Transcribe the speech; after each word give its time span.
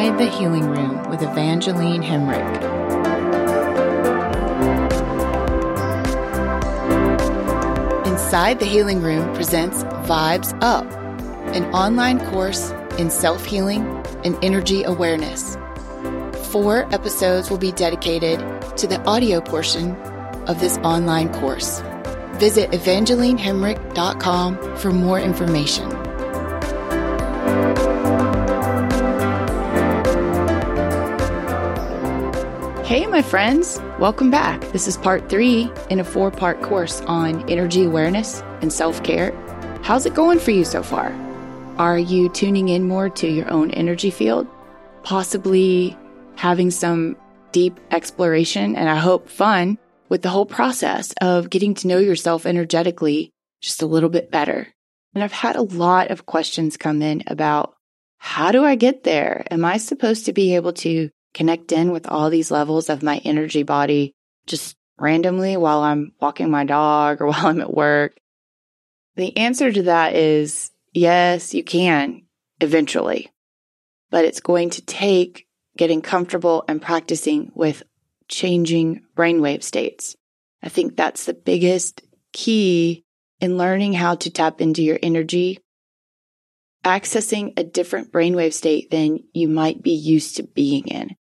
Inside 0.00 0.18
the 0.18 0.30
Healing 0.30 0.66
Room 0.66 1.10
with 1.10 1.20
Evangeline 1.20 2.02
Hemrick. 2.02 2.40
Inside 8.06 8.60
the 8.60 8.64
Healing 8.64 9.02
Room 9.02 9.30
presents 9.34 9.84
Vibes 10.08 10.56
Up, 10.62 10.90
an 11.54 11.66
online 11.74 12.18
course 12.30 12.70
in 12.96 13.10
self 13.10 13.44
healing 13.44 13.82
and 14.24 14.42
energy 14.42 14.84
awareness. 14.84 15.58
Four 16.50 16.88
episodes 16.94 17.50
will 17.50 17.58
be 17.58 17.72
dedicated 17.72 18.38
to 18.78 18.86
the 18.86 19.02
audio 19.02 19.42
portion 19.42 19.94
of 20.46 20.60
this 20.60 20.78
online 20.78 21.30
course. 21.34 21.82
Visit 22.38 22.70
evangelinehemrick.com 22.70 24.76
for 24.78 24.92
more 24.92 25.20
information. 25.20 25.89
Hey, 32.90 33.06
my 33.06 33.22
friends, 33.22 33.78
welcome 34.00 34.32
back. 34.32 34.60
This 34.72 34.88
is 34.88 34.96
part 34.96 35.28
three 35.28 35.70
in 35.90 36.00
a 36.00 36.04
four 36.04 36.32
part 36.32 36.60
course 36.60 37.00
on 37.02 37.48
energy 37.48 37.84
awareness 37.84 38.40
and 38.62 38.72
self 38.72 39.04
care. 39.04 39.30
How's 39.84 40.06
it 40.06 40.14
going 40.14 40.40
for 40.40 40.50
you 40.50 40.64
so 40.64 40.82
far? 40.82 41.14
Are 41.78 41.96
you 41.96 42.28
tuning 42.30 42.68
in 42.68 42.88
more 42.88 43.08
to 43.08 43.28
your 43.28 43.48
own 43.48 43.70
energy 43.70 44.10
field? 44.10 44.48
Possibly 45.04 45.96
having 46.34 46.72
some 46.72 47.16
deep 47.52 47.78
exploration 47.92 48.74
and 48.74 48.88
I 48.88 48.96
hope 48.96 49.28
fun 49.28 49.78
with 50.08 50.22
the 50.22 50.30
whole 50.30 50.44
process 50.44 51.14
of 51.20 51.48
getting 51.48 51.74
to 51.74 51.86
know 51.86 51.98
yourself 51.98 52.44
energetically 52.44 53.30
just 53.60 53.82
a 53.82 53.86
little 53.86 54.10
bit 54.10 54.32
better. 54.32 54.66
And 55.14 55.22
I've 55.22 55.30
had 55.30 55.54
a 55.54 55.62
lot 55.62 56.10
of 56.10 56.26
questions 56.26 56.76
come 56.76 57.02
in 57.02 57.22
about 57.28 57.72
how 58.18 58.50
do 58.50 58.64
I 58.64 58.74
get 58.74 59.04
there? 59.04 59.46
Am 59.48 59.64
I 59.64 59.76
supposed 59.76 60.26
to 60.26 60.32
be 60.32 60.56
able 60.56 60.72
to 60.72 61.10
connect 61.34 61.72
in 61.72 61.92
with 61.92 62.06
all 62.06 62.30
these 62.30 62.50
levels 62.50 62.88
of 62.88 63.02
my 63.02 63.18
energy 63.18 63.62
body 63.62 64.14
just 64.46 64.76
randomly 64.98 65.56
while 65.56 65.80
I'm 65.80 66.12
walking 66.20 66.50
my 66.50 66.64
dog 66.64 67.20
or 67.20 67.26
while 67.28 67.46
I'm 67.46 67.60
at 67.60 67.74
work? 67.74 68.16
The 69.16 69.36
answer 69.36 69.72
to 69.72 69.82
that 69.82 70.14
is 70.14 70.70
yes, 70.92 71.54
you 71.54 71.64
can 71.64 72.22
eventually, 72.60 73.30
but 74.10 74.24
it's 74.24 74.40
going 74.40 74.70
to 74.70 74.82
take 74.82 75.46
getting 75.76 76.02
comfortable 76.02 76.64
and 76.68 76.82
practicing 76.82 77.50
with 77.54 77.82
changing 78.28 79.02
brainwave 79.16 79.62
states. 79.62 80.16
I 80.62 80.68
think 80.68 80.96
that's 80.96 81.24
the 81.24 81.34
biggest 81.34 82.02
key 82.32 83.04
in 83.40 83.56
learning 83.56 83.94
how 83.94 84.14
to 84.16 84.30
tap 84.30 84.60
into 84.60 84.82
your 84.82 84.98
energy, 85.02 85.58
accessing 86.84 87.58
a 87.58 87.64
different 87.64 88.12
brainwave 88.12 88.52
state 88.52 88.90
than 88.90 89.20
you 89.32 89.48
might 89.48 89.82
be 89.82 89.92
used 89.92 90.36
to 90.36 90.42
being 90.42 90.86
in. 90.88 91.16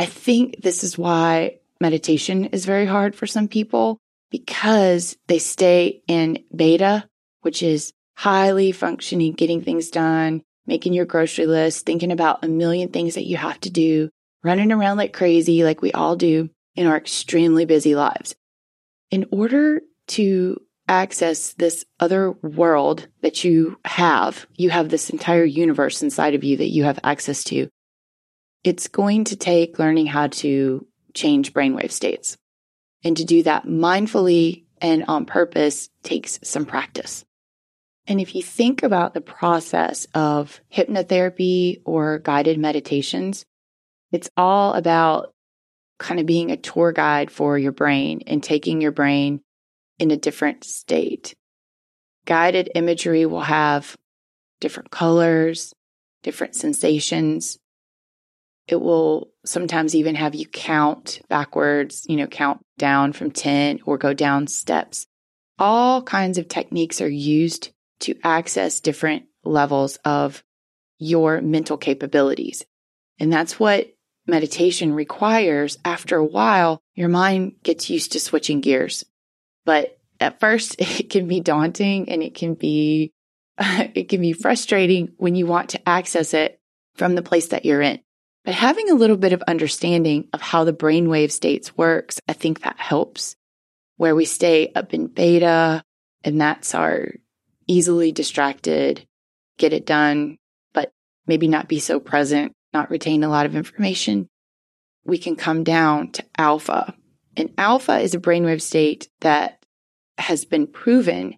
I 0.00 0.06
think 0.06 0.62
this 0.62 0.82
is 0.82 0.96
why 0.96 1.58
meditation 1.78 2.46
is 2.46 2.64
very 2.64 2.86
hard 2.86 3.14
for 3.14 3.26
some 3.26 3.48
people 3.48 3.98
because 4.30 5.14
they 5.26 5.38
stay 5.38 6.02
in 6.08 6.42
beta, 6.56 7.06
which 7.42 7.62
is 7.62 7.92
highly 8.16 8.72
functioning, 8.72 9.34
getting 9.34 9.60
things 9.60 9.90
done, 9.90 10.40
making 10.66 10.94
your 10.94 11.04
grocery 11.04 11.44
list, 11.44 11.84
thinking 11.84 12.12
about 12.12 12.42
a 12.42 12.48
million 12.48 12.88
things 12.88 13.16
that 13.16 13.26
you 13.26 13.36
have 13.36 13.60
to 13.60 13.68
do, 13.68 14.08
running 14.42 14.72
around 14.72 14.96
like 14.96 15.12
crazy, 15.12 15.64
like 15.64 15.82
we 15.82 15.92
all 15.92 16.16
do 16.16 16.48
in 16.76 16.86
our 16.86 16.96
extremely 16.96 17.66
busy 17.66 17.94
lives. 17.94 18.34
In 19.10 19.26
order 19.30 19.82
to 20.06 20.62
access 20.88 21.52
this 21.52 21.84
other 21.98 22.30
world 22.30 23.06
that 23.20 23.44
you 23.44 23.78
have, 23.84 24.46
you 24.56 24.70
have 24.70 24.88
this 24.88 25.10
entire 25.10 25.44
universe 25.44 26.02
inside 26.02 26.34
of 26.34 26.42
you 26.42 26.56
that 26.56 26.70
you 26.70 26.84
have 26.84 26.98
access 27.04 27.44
to. 27.44 27.68
It's 28.62 28.88
going 28.88 29.24
to 29.24 29.36
take 29.36 29.78
learning 29.78 30.06
how 30.06 30.28
to 30.28 30.86
change 31.14 31.52
brainwave 31.52 31.92
states. 31.92 32.36
And 33.02 33.16
to 33.16 33.24
do 33.24 33.42
that 33.44 33.66
mindfully 33.66 34.64
and 34.80 35.04
on 35.08 35.24
purpose 35.24 35.88
takes 36.02 36.38
some 36.42 36.66
practice. 36.66 37.24
And 38.06 38.20
if 38.20 38.34
you 38.34 38.42
think 38.42 38.82
about 38.82 39.14
the 39.14 39.20
process 39.20 40.06
of 40.14 40.60
hypnotherapy 40.72 41.80
or 41.84 42.18
guided 42.18 42.58
meditations, 42.58 43.44
it's 44.10 44.30
all 44.36 44.74
about 44.74 45.32
kind 45.98 46.18
of 46.18 46.26
being 46.26 46.50
a 46.50 46.56
tour 46.56 46.92
guide 46.92 47.30
for 47.30 47.56
your 47.56 47.72
brain 47.72 48.22
and 48.26 48.42
taking 48.42 48.80
your 48.80 48.90
brain 48.90 49.40
in 49.98 50.10
a 50.10 50.16
different 50.16 50.64
state. 50.64 51.34
Guided 52.26 52.70
imagery 52.74 53.26
will 53.26 53.42
have 53.42 53.96
different 54.60 54.90
colors, 54.90 55.72
different 56.22 56.54
sensations, 56.54 57.58
it 58.70 58.80
will 58.80 59.32
sometimes 59.44 59.94
even 59.94 60.14
have 60.14 60.34
you 60.34 60.46
count 60.46 61.20
backwards, 61.28 62.06
you 62.08 62.16
know, 62.16 62.26
count 62.26 62.64
down 62.78 63.12
from 63.12 63.30
10 63.30 63.80
or 63.84 63.98
go 63.98 64.14
down 64.14 64.46
steps. 64.46 65.06
All 65.58 66.02
kinds 66.02 66.38
of 66.38 66.48
techniques 66.48 67.00
are 67.00 67.08
used 67.08 67.70
to 68.00 68.14
access 68.22 68.80
different 68.80 69.24
levels 69.44 69.98
of 70.04 70.42
your 70.98 71.40
mental 71.40 71.76
capabilities. 71.76 72.64
And 73.18 73.32
that's 73.32 73.58
what 73.58 73.92
meditation 74.26 74.94
requires. 74.94 75.78
After 75.84 76.16
a 76.16 76.24
while, 76.24 76.80
your 76.94 77.08
mind 77.08 77.54
gets 77.62 77.90
used 77.90 78.12
to 78.12 78.20
switching 78.20 78.60
gears. 78.60 79.04
But 79.64 79.98
at 80.20 80.40
first, 80.40 80.76
it 80.78 81.10
can 81.10 81.26
be 81.26 81.40
daunting 81.40 82.08
and 82.08 82.22
it 82.22 82.34
can 82.34 82.54
be, 82.54 83.12
it 83.58 84.08
can 84.08 84.20
be 84.20 84.32
frustrating 84.32 85.12
when 85.16 85.34
you 85.34 85.46
want 85.46 85.70
to 85.70 85.88
access 85.88 86.34
it 86.34 86.60
from 86.94 87.14
the 87.14 87.22
place 87.22 87.48
that 87.48 87.64
you're 87.64 87.82
in. 87.82 88.00
But 88.44 88.54
having 88.54 88.90
a 88.90 88.94
little 88.94 89.16
bit 89.16 89.32
of 89.32 89.42
understanding 89.42 90.28
of 90.32 90.40
how 90.40 90.64
the 90.64 90.72
brainwave 90.72 91.30
states 91.30 91.76
works, 91.76 92.18
I 92.26 92.32
think 92.32 92.60
that 92.60 92.78
helps. 92.78 93.36
Where 93.96 94.14
we 94.14 94.24
stay 94.24 94.72
up 94.74 94.94
in 94.94 95.08
beta, 95.08 95.82
and 96.24 96.40
that's 96.40 96.74
our 96.74 97.08
easily 97.66 98.12
distracted, 98.12 99.06
get 99.58 99.72
it 99.72 99.84
done, 99.84 100.38
but 100.72 100.90
maybe 101.26 101.48
not 101.48 101.68
be 101.68 101.80
so 101.80 102.00
present, 102.00 102.52
not 102.72 102.90
retain 102.90 103.22
a 103.22 103.28
lot 103.28 103.46
of 103.46 103.54
information. 103.54 104.26
We 105.04 105.18
can 105.18 105.36
come 105.36 105.62
down 105.62 106.12
to 106.12 106.24
alpha. 106.38 106.94
And 107.36 107.52
alpha 107.58 107.98
is 108.00 108.14
a 108.14 108.18
brainwave 108.18 108.62
state 108.62 109.08
that 109.20 109.64
has 110.18 110.44
been 110.44 110.66
proven 110.66 111.36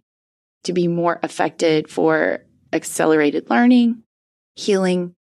to 0.65 0.73
be 0.73 0.89
more 0.89 1.19
affected 1.23 1.89
for 1.89 2.45
accelerated 2.73 3.51
learning, 3.51 4.05
healing, 4.55 5.15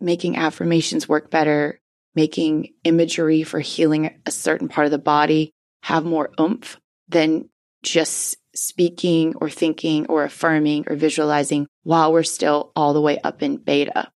making 0.00 0.36
affirmations 0.36 1.08
work 1.08 1.30
better, 1.30 1.80
making 2.14 2.74
imagery 2.84 3.42
for 3.42 3.60
healing 3.60 4.18
a 4.26 4.30
certain 4.30 4.68
part 4.68 4.86
of 4.86 4.90
the 4.90 4.98
body 4.98 5.52
have 5.82 6.04
more 6.04 6.30
oomph 6.40 6.78
than 7.08 7.48
just 7.82 8.36
speaking 8.54 9.34
or 9.36 9.50
thinking 9.50 10.06
or 10.06 10.24
affirming 10.24 10.84
or 10.88 10.96
visualizing 10.96 11.66
while 11.82 12.12
we're 12.12 12.22
still 12.22 12.72
all 12.74 12.94
the 12.94 13.00
way 13.00 13.18
up 13.18 13.42
in 13.42 13.56
beta. 13.56 14.10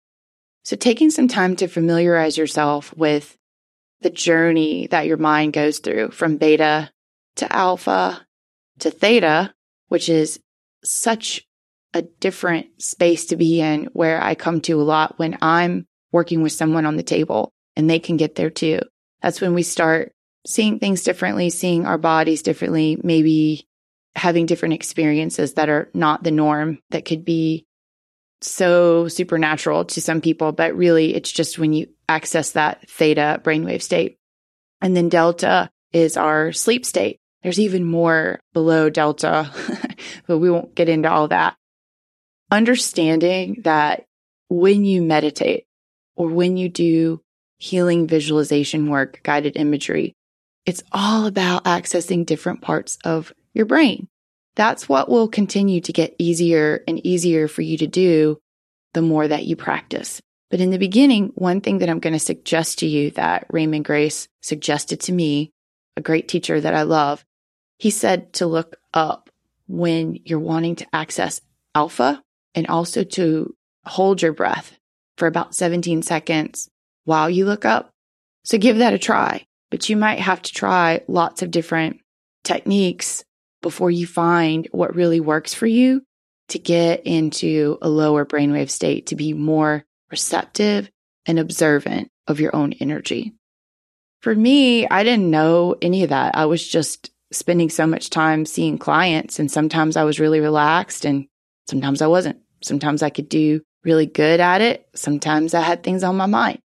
So 0.65 0.76
taking 0.76 1.10
some 1.10 1.28
time 1.28 1.56
to 1.56 1.69
familiarize 1.69 2.36
yourself 2.36 2.97
with 2.97 3.36
the 4.00 4.10
journey 4.10 4.86
that 4.88 5.06
your 5.06 5.16
mind 5.16 5.53
goes 5.53 5.78
through 5.78 6.10
from 6.10 6.36
beta 6.36 6.91
to 7.36 7.53
alpha 7.53 8.26
to 8.81 8.91
theta, 8.91 9.54
which 9.88 10.09
is 10.09 10.41
such 10.84 11.47
a 11.94 12.02
different 12.02 12.82
space 12.82 13.26
to 13.26 13.36
be 13.36 13.60
in 13.60 13.86
where 13.92 14.22
I 14.22 14.34
come 14.34 14.60
to 14.62 14.80
a 14.80 14.84
lot 14.84 15.19
when 15.19 15.38
I'm 15.41 15.86
working 16.12 16.42
with 16.42 16.52
someone 16.52 16.86
on 16.86 16.97
the 16.97 17.02
table 17.02 17.52
and 17.76 17.88
they 17.88 17.98
can 17.98 18.16
get 18.16 18.34
there 18.34 18.50
too. 18.50 18.80
That's 19.22 19.41
when 19.41 19.54
we 19.54 19.62
start 19.62 20.12
seeing 20.47 20.78
things 20.78 21.02
differently, 21.02 21.50
seeing 21.50 21.86
our 21.86 21.98
bodies 21.98 22.42
differently, 22.42 22.98
maybe 23.02 23.66
having 24.14 24.47
different 24.47 24.74
experiences 24.74 25.54
that 25.54 25.69
are 25.69 25.91
not 25.92 26.22
the 26.22 26.30
norm 26.30 26.78
that 26.91 27.04
could 27.04 27.24
be 27.24 27.66
so 28.41 29.09
supernatural 29.09 29.84
to 29.86 30.00
some 30.00 30.21
people, 30.21 30.53
but 30.53 30.77
really 30.77 31.15
it's 31.15 31.32
just 31.32 31.59
when 31.59 31.72
you 31.72 31.89
access 32.09 32.53
that 32.53 32.89
theta 32.89 33.41
brainwave 33.42 33.82
state. 33.82 34.18
And 34.80 34.97
then 34.97 35.09
delta 35.09 35.71
is 35.92 36.16
our 36.16 36.53
sleep 36.53 36.84
state. 36.84 37.18
There's 37.42 37.60
even 37.60 37.84
more 37.84 38.41
below 38.53 38.91
delta, 38.91 39.50
but 40.27 40.39
we 40.39 40.50
won't 40.50 40.74
get 40.74 40.89
into 40.89 41.10
all 41.10 41.28
that 41.28 41.56
understanding 42.51 43.63
that 43.65 44.04
when 44.48 44.84
you 44.84 45.03
meditate 45.03 45.66
or 46.15 46.28
when 46.28 46.57
you 46.57 46.69
do 46.69 47.21
healing 47.59 48.07
visualization 48.07 48.89
work, 48.91 49.21
guided 49.22 49.57
imagery, 49.57 50.15
it's 50.65 50.83
all 50.93 51.27
about 51.27 51.65
accessing 51.65 52.27
different 52.27 52.60
parts 52.60 52.98
of 53.04 53.33
your 53.54 53.66
brain. 53.66 54.09
That's 54.57 54.89
what 54.89 55.09
will 55.09 55.28
continue 55.28 55.81
to 55.83 55.93
get 55.93 56.16
easier 56.19 56.83
and 56.89 57.04
easier 57.07 57.47
for 57.47 57.63
you 57.63 57.78
to 57.78 57.87
do 57.87 58.39
the 58.95 59.03
more 59.03 59.28
that 59.28 59.45
you 59.45 59.57
practice. 59.57 60.21
But 60.51 60.60
in 60.60 60.71
the 60.71 60.78
beginning, 60.78 61.33
one 61.34 61.60
thing 61.60 61.78
that 61.78 61.91
I'm 61.91 61.99
going 61.99 62.13
to 62.13 62.19
suggest 62.19 62.78
to 62.78 62.87
you 62.87 63.10
that 63.13 63.47
Raymond 63.51 63.84
Grace 63.84 64.28
suggested 64.42 65.01
to 65.01 65.13
me, 65.13 65.51
a 65.97 66.01
great 66.01 66.28
teacher 66.28 66.60
that 66.60 66.75
I 66.75 66.83
love, 66.83 67.25
he 67.78 67.91
said 67.91 68.33
to 68.34 68.47
look 68.47 68.77
up 68.95 69.28
when 69.66 70.21
you're 70.25 70.39
wanting 70.39 70.77
to 70.77 70.87
access 70.92 71.41
alpha 71.75 72.22
and 72.56 72.66
also 72.66 73.04
to 73.04 73.54
hold 73.84 74.22
your 74.22 74.32
breath 74.32 74.76
for 75.16 75.28
about 75.28 75.54
17 75.54 76.03
seconds 76.03 76.68
while 77.04 77.30
you 77.30 77.44
look 77.44 77.64
up. 77.64 77.91
So 78.44 78.58
give 78.58 78.78
that 78.78 78.94
a 78.94 78.98
try, 78.98 79.47
but 79.70 79.88
you 79.88 79.97
might 79.97 80.18
have 80.18 80.42
to 80.42 80.53
try 80.53 81.03
lots 81.06 81.42
of 81.42 81.50
different 81.50 82.00
techniques 82.42 83.24
before 83.62 83.91
you 83.91 84.06
find 84.06 84.68
what 84.72 84.94
really 84.94 85.20
works 85.20 85.54
for 85.54 85.66
you 85.66 86.03
to 86.48 86.58
get 86.58 87.06
into 87.06 87.78
a 87.82 87.88
lower 87.88 88.24
brainwave 88.24 88.70
state, 88.70 89.06
to 89.06 89.16
be 89.16 89.32
more 89.32 89.84
receptive 90.10 90.91
and 91.26 91.38
observant 91.38 92.08
of 92.26 92.41
your 92.41 92.54
own 92.54 92.72
energy. 92.74 93.34
For 94.22 94.34
me, 94.34 94.86
I 94.86 95.03
didn't 95.03 95.30
know 95.30 95.76
any 95.82 96.04
of 96.04 96.10
that. 96.10 96.36
I 96.36 96.47
was 96.47 96.66
just 96.66 97.10
spending 97.32 97.68
so 97.68 97.86
much 97.86 98.10
time 98.10 98.47
seeing 98.47 98.78
clients, 98.78 99.38
and 99.38 99.50
sometimes 99.50 99.97
I 99.97 100.04
was 100.04 100.20
really 100.20 100.41
relaxed 100.41 101.04
and 101.04 101.26
sometimes 101.68 102.00
I 102.00 102.06
wasn't. 102.06 102.41
Sometimes 102.66 103.03
I 103.03 103.10
could 103.10 103.28
do 103.28 103.63
really 103.84 104.07
good 104.07 104.41
at 104.41 104.60
it. 104.60 104.89
Sometimes 104.95 105.54
I 105.54 105.60
had 105.60 105.83
things 105.83 106.03
on 106.03 106.16
my 106.16 106.27
mind. 106.27 106.59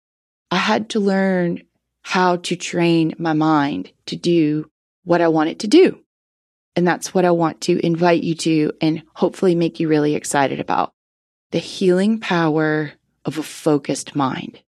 I 0.50 0.58
had 0.58 0.90
to 0.90 1.00
learn 1.00 1.62
how 2.02 2.38
to 2.38 2.56
train 2.56 3.14
my 3.20 3.34
mind 3.34 3.92
to 4.08 4.16
do 4.16 4.70
what 5.04 5.22
I 5.22 5.28
want 5.28 5.52
it 5.52 5.60
to 5.60 5.68
do. 5.68 6.00
And 6.76 6.88
that's 6.88 7.14
what 7.14 7.26
I 7.26 7.32
want 7.32 7.62
to 7.62 7.86
invite 7.86 8.24
you 8.24 8.34
to 8.36 8.72
and 8.82 9.04
hopefully 9.14 9.56
make 9.56 9.80
you 9.80 9.88
really 9.88 10.16
excited 10.16 10.60
about 10.60 10.92
the 11.52 11.60
healing 11.60 12.20
power 12.20 12.94
of 13.26 13.38
a 13.38 13.44
focused 13.44 14.16
mind. 14.16 14.62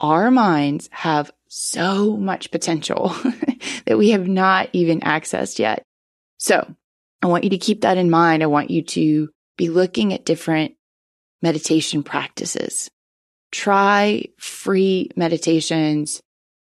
Our 0.00 0.30
minds 0.30 0.90
have 0.92 1.30
so 1.48 2.16
much 2.16 2.50
potential 2.50 3.08
that 3.86 3.96
we 3.96 4.10
have 4.10 4.28
not 4.28 4.68
even 4.72 5.00
accessed 5.00 5.58
yet. 5.58 5.84
So 6.38 6.74
I 7.22 7.26
want 7.28 7.44
you 7.44 7.50
to 7.50 7.58
keep 7.58 7.82
that 7.82 7.96
in 7.96 8.10
mind. 8.10 8.42
I 8.42 8.46
want 8.46 8.70
you 8.70 8.82
to 8.82 9.30
be 9.56 9.68
looking 9.68 10.12
at 10.12 10.24
different 10.24 10.74
meditation 11.42 12.02
practices. 12.02 12.90
Try 13.52 14.24
free 14.38 15.10
meditations, 15.16 16.20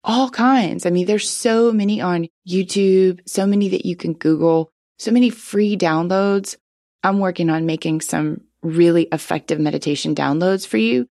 all 0.04 0.30
kinds. 0.30 0.86
I 0.86 0.92
mean, 0.92 1.06
there's 1.06 1.30
so 1.30 1.72
many 1.72 2.02
on 2.02 2.28
YouTube, 2.48 3.20
so 3.28 3.46
many 3.46 3.70
that 3.70 3.86
you 3.86 3.96
can 3.96 4.14
Google, 4.14 4.72
so 4.98 5.12
many 5.12 5.30
free 5.30 5.76
downloads. 5.78 6.56
I'm 7.04 7.20
working 7.20 7.50
on 7.50 7.66
making 7.66 8.02
some 8.02 8.42
really 8.62 9.04
effective 9.12 9.60
meditation 9.60 10.16
downloads 10.16 10.68
for 10.68 10.78
you. 10.78 11.08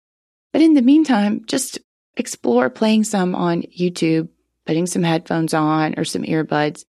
But 0.51 0.62
in 0.62 0.74
the 0.74 0.81
meantime, 0.81 1.44
just 1.45 1.80
explore 2.16 2.69
playing 2.69 3.06
some 3.06 3.36
on 3.36 3.63
YouTube, 3.63 4.30
putting 4.66 4.86
some 4.86 5.04
headphones 5.04 5.54
on 5.54 5.95
or 5.98 6.06
some 6.06 6.24
earbuds. 6.24 6.86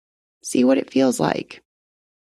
See 0.43 0.63
what 0.63 0.77
it 0.77 0.91
feels 0.91 1.19
like. 1.19 1.61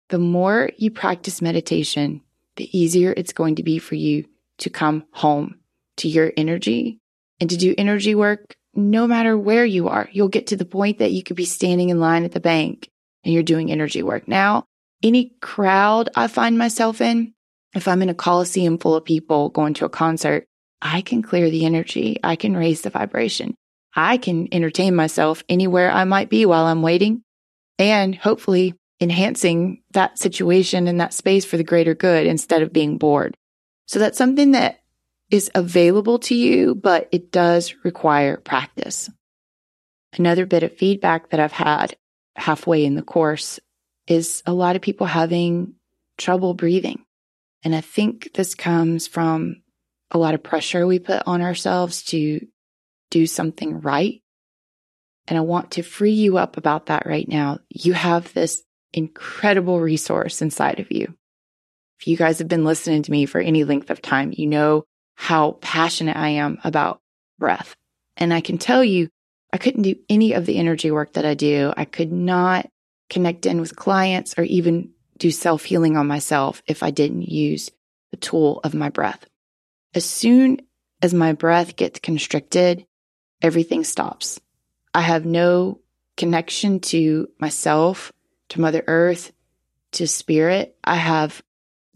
The 0.08 0.18
more 0.18 0.70
you 0.76 0.90
practice 0.90 1.40
meditation, 1.40 2.22
the 2.56 2.78
easier 2.78 3.12
it's 3.16 3.32
going 3.32 3.56
to 3.56 3.62
be 3.62 3.78
for 3.78 3.94
you 3.94 4.26
to 4.58 4.70
come 4.70 5.04
home 5.12 5.58
to 5.98 6.08
your 6.08 6.32
energy 6.36 6.98
and 7.40 7.50
to 7.50 7.56
do 7.56 7.74
energy 7.78 8.14
work 8.14 8.54
no 8.74 9.06
matter 9.06 9.36
where 9.36 9.64
you 9.64 9.88
are. 9.88 10.08
You'll 10.12 10.28
get 10.28 10.48
to 10.48 10.56
the 10.56 10.64
point 10.64 10.98
that 10.98 11.12
you 11.12 11.22
could 11.22 11.36
be 11.36 11.44
standing 11.44 11.88
in 11.88 12.00
line 12.00 12.24
at 12.24 12.32
the 12.32 12.40
bank 12.40 12.88
and 13.24 13.34
you're 13.34 13.42
doing 13.42 13.70
energy 13.70 14.02
work. 14.02 14.28
Now, 14.28 14.64
any 15.02 15.32
crowd 15.40 16.10
I 16.14 16.26
find 16.26 16.58
myself 16.58 17.00
in, 17.00 17.32
if 17.74 17.88
I'm 17.88 18.02
in 18.02 18.08
a 18.08 18.14
coliseum 18.14 18.78
full 18.78 18.94
of 18.94 19.04
people 19.04 19.48
going 19.48 19.74
to 19.74 19.84
a 19.84 19.90
concert, 19.90 20.46
I 20.82 21.00
can 21.00 21.22
clear 21.22 21.50
the 21.50 21.64
energy. 21.64 22.18
I 22.22 22.36
can 22.36 22.56
raise 22.56 22.82
the 22.82 22.90
vibration. 22.90 23.54
I 23.94 24.18
can 24.18 24.48
entertain 24.52 24.94
myself 24.94 25.42
anywhere 25.48 25.90
I 25.90 26.04
might 26.04 26.30
be 26.30 26.46
while 26.46 26.66
I'm 26.66 26.82
waiting 26.82 27.22
and 27.78 28.14
hopefully 28.14 28.74
enhancing 29.00 29.82
that 29.92 30.18
situation 30.18 30.86
and 30.86 31.00
that 31.00 31.14
space 31.14 31.44
for 31.44 31.56
the 31.56 31.64
greater 31.64 31.94
good 31.94 32.26
instead 32.26 32.62
of 32.62 32.72
being 32.72 32.98
bored. 32.98 33.34
So 33.86 33.98
that's 33.98 34.18
something 34.18 34.52
that 34.52 34.80
is 35.30 35.50
available 35.54 36.18
to 36.18 36.34
you, 36.34 36.74
but 36.74 37.08
it 37.12 37.32
does 37.32 37.74
require 37.84 38.36
practice. 38.36 39.08
Another 40.18 40.44
bit 40.44 40.62
of 40.62 40.76
feedback 40.76 41.30
that 41.30 41.40
I've 41.40 41.52
had 41.52 41.96
halfway 42.36 42.84
in 42.84 42.94
the 42.94 43.02
course 43.02 43.60
is 44.06 44.42
a 44.44 44.52
lot 44.52 44.76
of 44.76 44.82
people 44.82 45.06
having 45.06 45.74
trouble 46.18 46.54
breathing. 46.54 47.04
And 47.62 47.74
I 47.74 47.80
think 47.80 48.30
this 48.34 48.54
comes 48.54 49.06
from 49.06 49.62
a 50.10 50.18
lot 50.18 50.34
of 50.34 50.42
pressure 50.42 50.86
we 50.86 50.98
put 50.98 51.22
on 51.26 51.42
ourselves 51.42 52.02
to 52.04 52.46
do 53.10 53.26
something 53.26 53.80
right. 53.80 54.20
And 55.28 55.38
I 55.38 55.42
want 55.42 55.72
to 55.72 55.82
free 55.82 56.12
you 56.12 56.38
up 56.38 56.56
about 56.56 56.86
that 56.86 57.06
right 57.06 57.28
now. 57.28 57.58
You 57.68 57.92
have 57.92 58.32
this 58.34 58.62
incredible 58.92 59.80
resource 59.80 60.42
inside 60.42 60.80
of 60.80 60.90
you. 60.90 61.14
If 61.98 62.06
you 62.06 62.16
guys 62.16 62.38
have 62.38 62.48
been 62.48 62.64
listening 62.64 63.02
to 63.02 63.10
me 63.10 63.26
for 63.26 63.40
any 63.40 63.64
length 63.64 63.90
of 63.90 64.00
time, 64.00 64.32
you 64.34 64.46
know 64.46 64.84
how 65.14 65.58
passionate 65.60 66.16
I 66.16 66.30
am 66.30 66.58
about 66.64 67.00
breath. 67.38 67.76
And 68.16 68.32
I 68.32 68.40
can 68.40 68.58
tell 68.58 68.82
you, 68.82 69.08
I 69.52 69.58
couldn't 69.58 69.82
do 69.82 69.96
any 70.08 70.32
of 70.32 70.46
the 70.46 70.56
energy 70.56 70.90
work 70.90 71.14
that 71.14 71.26
I 71.26 71.34
do. 71.34 71.72
I 71.76 71.84
could 71.84 72.12
not 72.12 72.70
connect 73.08 73.44
in 73.44 73.60
with 73.60 73.76
clients 73.76 74.38
or 74.38 74.44
even 74.44 74.92
do 75.18 75.30
self 75.30 75.64
healing 75.64 75.96
on 75.96 76.06
myself 76.06 76.62
if 76.66 76.82
I 76.82 76.90
didn't 76.90 77.28
use 77.28 77.70
the 78.10 78.16
tool 78.16 78.60
of 78.64 78.74
my 78.74 78.88
breath. 78.88 79.26
As 79.94 80.04
soon 80.04 80.60
as 81.02 81.12
my 81.12 81.32
breath 81.32 81.76
gets 81.76 82.00
constricted, 82.00 82.86
everything 83.42 83.84
stops. 83.84 84.40
I 84.94 85.02
have 85.02 85.24
no 85.24 85.80
connection 86.16 86.80
to 86.80 87.28
myself 87.38 88.12
to 88.50 88.60
Mother 88.60 88.84
Earth, 88.86 89.32
to 89.92 90.06
spirit, 90.06 90.76
I 90.84 90.96
have 90.96 91.42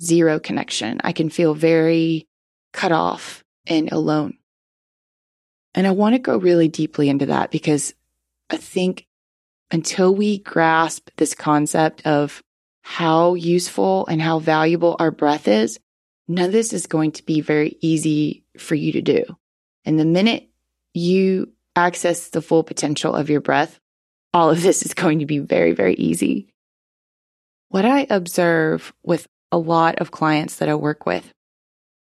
zero 0.00 0.40
connection. 0.40 1.00
I 1.04 1.12
can 1.12 1.30
feel 1.30 1.54
very 1.54 2.26
cut 2.72 2.92
off 2.92 3.44
and 3.66 3.92
alone. 3.92 4.38
And 5.74 5.86
I 5.86 5.92
want 5.92 6.14
to 6.14 6.20
go 6.20 6.36
really 6.36 6.68
deeply 6.68 7.08
into 7.08 7.26
that 7.26 7.50
because 7.50 7.94
I 8.50 8.56
think 8.56 9.06
until 9.70 10.14
we 10.14 10.38
grasp 10.38 11.10
this 11.16 11.34
concept 11.34 12.06
of 12.06 12.42
how 12.82 13.34
useful 13.34 14.06
and 14.06 14.20
how 14.20 14.38
valuable 14.38 14.96
our 14.98 15.10
breath 15.10 15.48
is, 15.48 15.80
none 16.28 16.46
of 16.46 16.52
this 16.52 16.72
is 16.72 16.86
going 16.86 17.12
to 17.12 17.24
be 17.24 17.40
very 17.40 17.76
easy 17.80 18.44
for 18.58 18.74
you 18.74 18.92
to 18.92 19.02
do. 19.02 19.24
And 19.84 19.98
the 19.98 20.04
minute 20.04 20.48
you 20.92 21.52
access 21.74 22.28
the 22.28 22.42
full 22.42 22.62
potential 22.62 23.14
of 23.14 23.30
your 23.30 23.40
breath, 23.40 23.80
all 24.34 24.50
of 24.50 24.60
this 24.60 24.82
is 24.82 24.92
going 24.92 25.20
to 25.20 25.26
be 25.26 25.38
very, 25.38 25.72
very 25.72 25.94
easy. 25.94 26.48
What 27.68 27.84
I 27.84 28.06
observe 28.10 28.92
with 29.04 29.26
a 29.52 29.56
lot 29.58 30.00
of 30.00 30.10
clients 30.10 30.56
that 30.56 30.68
I 30.68 30.74
work 30.74 31.06
with 31.06 31.32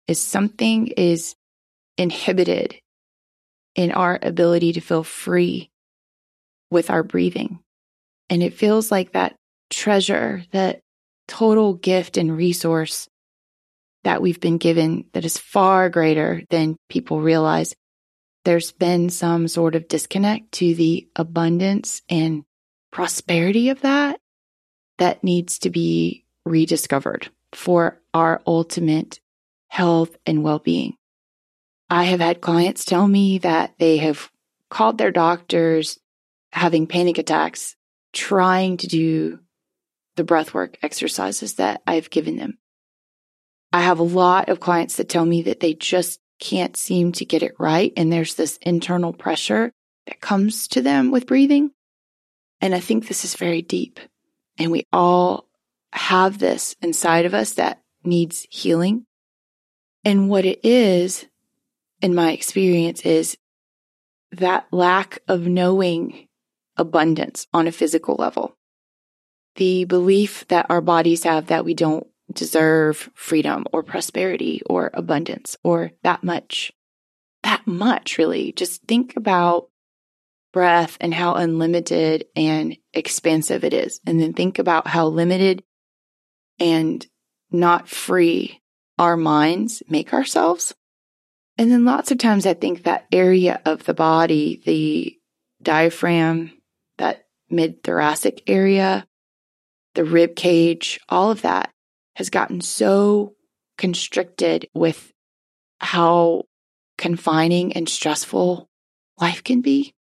is 0.07 0.21
something 0.21 0.87
is 0.87 1.35
inhibited 1.97 2.75
in 3.75 3.91
our 3.91 4.17
ability 4.21 4.73
to 4.73 4.81
feel 4.81 5.03
free 5.03 5.69
with 6.71 6.89
our 6.89 7.03
breathing. 7.03 7.59
And 8.29 8.41
it 8.41 8.55
feels 8.55 8.91
like 8.91 9.11
that 9.11 9.35
treasure, 9.69 10.43
that 10.51 10.79
total 11.27 11.75
gift 11.75 12.17
and 12.17 12.35
resource 12.35 13.07
that 14.03 14.21
we've 14.21 14.39
been 14.39 14.57
given 14.57 15.05
that 15.13 15.23
is 15.23 15.37
far 15.37 15.89
greater 15.89 16.41
than 16.49 16.77
people 16.89 17.21
realize 17.21 17.75
there's 18.45 18.71
been 18.71 19.09
some 19.09 19.47
sort 19.47 19.75
of 19.75 19.87
disconnect 19.87 20.51
to 20.53 20.75
the 20.75 21.07
abundance 21.15 22.01
and 22.09 22.43
prosperity 22.91 23.69
of 23.69 23.81
that 23.81 24.19
that 24.97 25.23
needs 25.23 25.59
to 25.59 25.69
be 25.69 26.25
rediscovered 26.45 27.29
for 27.53 28.01
our 28.13 28.41
ultimate 28.45 29.19
health 29.67 30.15
and 30.25 30.43
well 30.43 30.59
being. 30.59 30.95
I 31.89 32.03
have 32.05 32.19
had 32.19 32.41
clients 32.41 32.85
tell 32.85 33.07
me 33.07 33.39
that 33.39 33.73
they 33.77 33.97
have 33.97 34.29
called 34.69 34.97
their 34.97 35.11
doctors 35.11 35.99
having 36.51 36.87
panic 36.87 37.17
attacks, 37.17 37.75
trying 38.13 38.77
to 38.77 38.87
do 38.87 39.39
the 40.15 40.23
breathwork 40.23 40.75
exercises 40.83 41.55
that 41.55 41.81
I've 41.87 42.09
given 42.09 42.37
them. 42.37 42.57
I 43.71 43.81
have 43.81 43.99
a 43.99 44.03
lot 44.03 44.49
of 44.49 44.59
clients 44.59 44.97
that 44.97 45.09
tell 45.09 45.25
me 45.25 45.43
that 45.43 45.59
they 45.59 45.73
just 45.73 46.19
can't 46.43 46.75
seem 46.75 47.13
to 47.13 47.25
get 47.25 47.41
it 47.41 47.55
right. 47.57 47.93
And 47.95 48.11
there's 48.11 48.35
this 48.35 48.57
internal 48.61 49.13
pressure 49.13 49.71
that 50.07 50.19
comes 50.19 50.67
to 50.69 50.81
them 50.81 51.09
with 51.09 51.25
breathing. 51.25 51.71
And 52.59 52.75
I 52.75 52.81
think 52.81 53.07
this 53.07 53.23
is 53.23 53.35
very 53.35 53.61
deep. 53.61 54.01
And 54.57 54.69
we 54.69 54.83
all 54.91 55.47
have 55.93 56.39
this 56.39 56.75
inside 56.81 57.25
of 57.25 57.33
us 57.33 57.53
that 57.53 57.81
needs 58.03 58.45
healing. 58.49 59.05
And 60.03 60.29
what 60.29 60.43
it 60.43 60.59
is, 60.63 61.25
in 62.01 62.13
my 62.13 62.33
experience, 62.33 63.01
is 63.05 63.37
that 64.33 64.67
lack 64.71 65.19
of 65.29 65.47
knowing 65.47 66.27
abundance 66.75 67.47
on 67.53 67.67
a 67.67 67.71
physical 67.71 68.15
level. 68.15 68.57
The 69.55 69.85
belief 69.85 70.45
that 70.49 70.65
our 70.69 70.81
bodies 70.81 71.23
have 71.23 71.47
that 71.47 71.63
we 71.63 71.73
don't 71.73 72.05
deserve 72.31 73.09
freedom 73.13 73.65
or 73.71 73.83
prosperity 73.83 74.61
or 74.65 74.91
abundance 74.93 75.57
or 75.63 75.91
that 76.03 76.23
much. 76.23 76.71
That 77.43 77.67
much, 77.67 78.17
really. 78.17 78.53
Just 78.53 78.83
think 78.83 79.15
about 79.17 79.67
breath 80.53 80.97
and 81.01 81.13
how 81.13 81.33
unlimited 81.33 82.25
and 82.35 82.77
expansive 82.93 83.63
it 83.63 83.73
is. 83.73 83.99
And 84.05 84.21
then 84.21 84.33
think 84.33 84.59
about 84.59 84.87
how 84.87 85.07
limited 85.07 85.63
and 86.59 87.05
not 87.51 87.89
free 87.89 88.61
our 88.97 89.17
minds 89.17 89.83
make 89.89 90.13
ourselves. 90.13 90.73
And 91.57 91.71
then 91.71 91.85
lots 91.85 92.11
of 92.11 92.17
times 92.17 92.45
I 92.45 92.53
think 92.53 92.83
that 92.83 93.05
area 93.11 93.61
of 93.65 93.83
the 93.83 93.93
body, 93.93 94.61
the 94.65 95.17
diaphragm, 95.61 96.51
that 96.97 97.25
mid 97.49 97.83
thoracic 97.83 98.43
area, 98.47 99.05
the 99.95 100.05
rib 100.05 100.35
cage, 100.35 100.99
all 101.09 101.31
of 101.31 101.41
that 101.41 101.72
has 102.15 102.29
gotten 102.29 102.61
so 102.61 103.35
constricted 103.77 104.67
with 104.73 105.11
how 105.79 106.43
confining 106.97 107.73
and 107.73 107.89
stressful 107.89 108.69
life 109.19 109.43
can 109.43 109.61
be. 109.61 109.93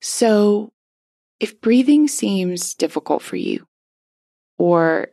So 0.00 0.72
if 1.40 1.60
breathing 1.60 2.08
seems 2.08 2.74
difficult 2.74 3.22
for 3.22 3.36
you, 3.36 3.66
or 4.58 5.08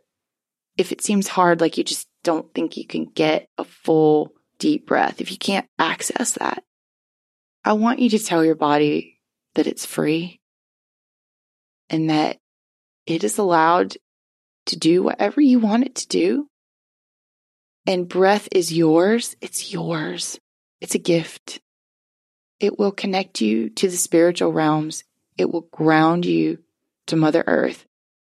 if 0.77 0.91
it 0.91 1.01
seems 1.01 1.27
hard, 1.27 1.62
like 1.62 1.77
you 1.77 1.84
just 1.84 2.07
don't 2.24 2.53
think 2.53 2.77
you 2.77 2.86
can 2.86 3.05
get 3.05 3.48
a 3.57 3.63
full 3.63 4.34
deep 4.60 4.86
breath, 4.88 5.22
if 5.22 5.31
you 5.31 5.38
can't 5.38 5.67
access 5.79 6.34
that, 6.34 6.63
I 7.63 7.74
want 7.74 8.00
you 8.00 8.10
to 8.10 8.19
tell 8.19 8.45
your 8.45 8.55
body 8.55 9.19
that 9.55 9.67
it's 9.67 9.86
free 9.86 10.39
and 11.89 12.10
that 12.10 12.38
it 13.05 13.24
is 13.24 13.38
allowed 13.38 13.98
to 14.67 14.77
do 14.77 15.03
whatever 15.03 15.41
you 15.41 15.60
want 15.60 15.86
it 15.86 15.95
to 15.95 16.07
do. 16.07 16.48
And 17.88 18.10
breath 18.10 18.48
is 18.51 18.74
yours. 18.74 19.36
It's 19.41 19.72
yours. 19.72 20.39
It's 20.81 20.95
a 20.95 21.00
gift. 21.00 21.60
It 22.60 22.79
will 22.79 22.91
connect 22.91 23.41
you 23.41 23.69
to 23.69 23.88
the 23.88 23.98
spiritual 23.98 24.51
realms. 24.51 25.03
It 25.38 25.51
will 25.51 25.67
ground 25.72 26.25
you 26.25 26.60
to 27.07 27.15
Mother 27.15 27.43
Earth. 27.45 27.86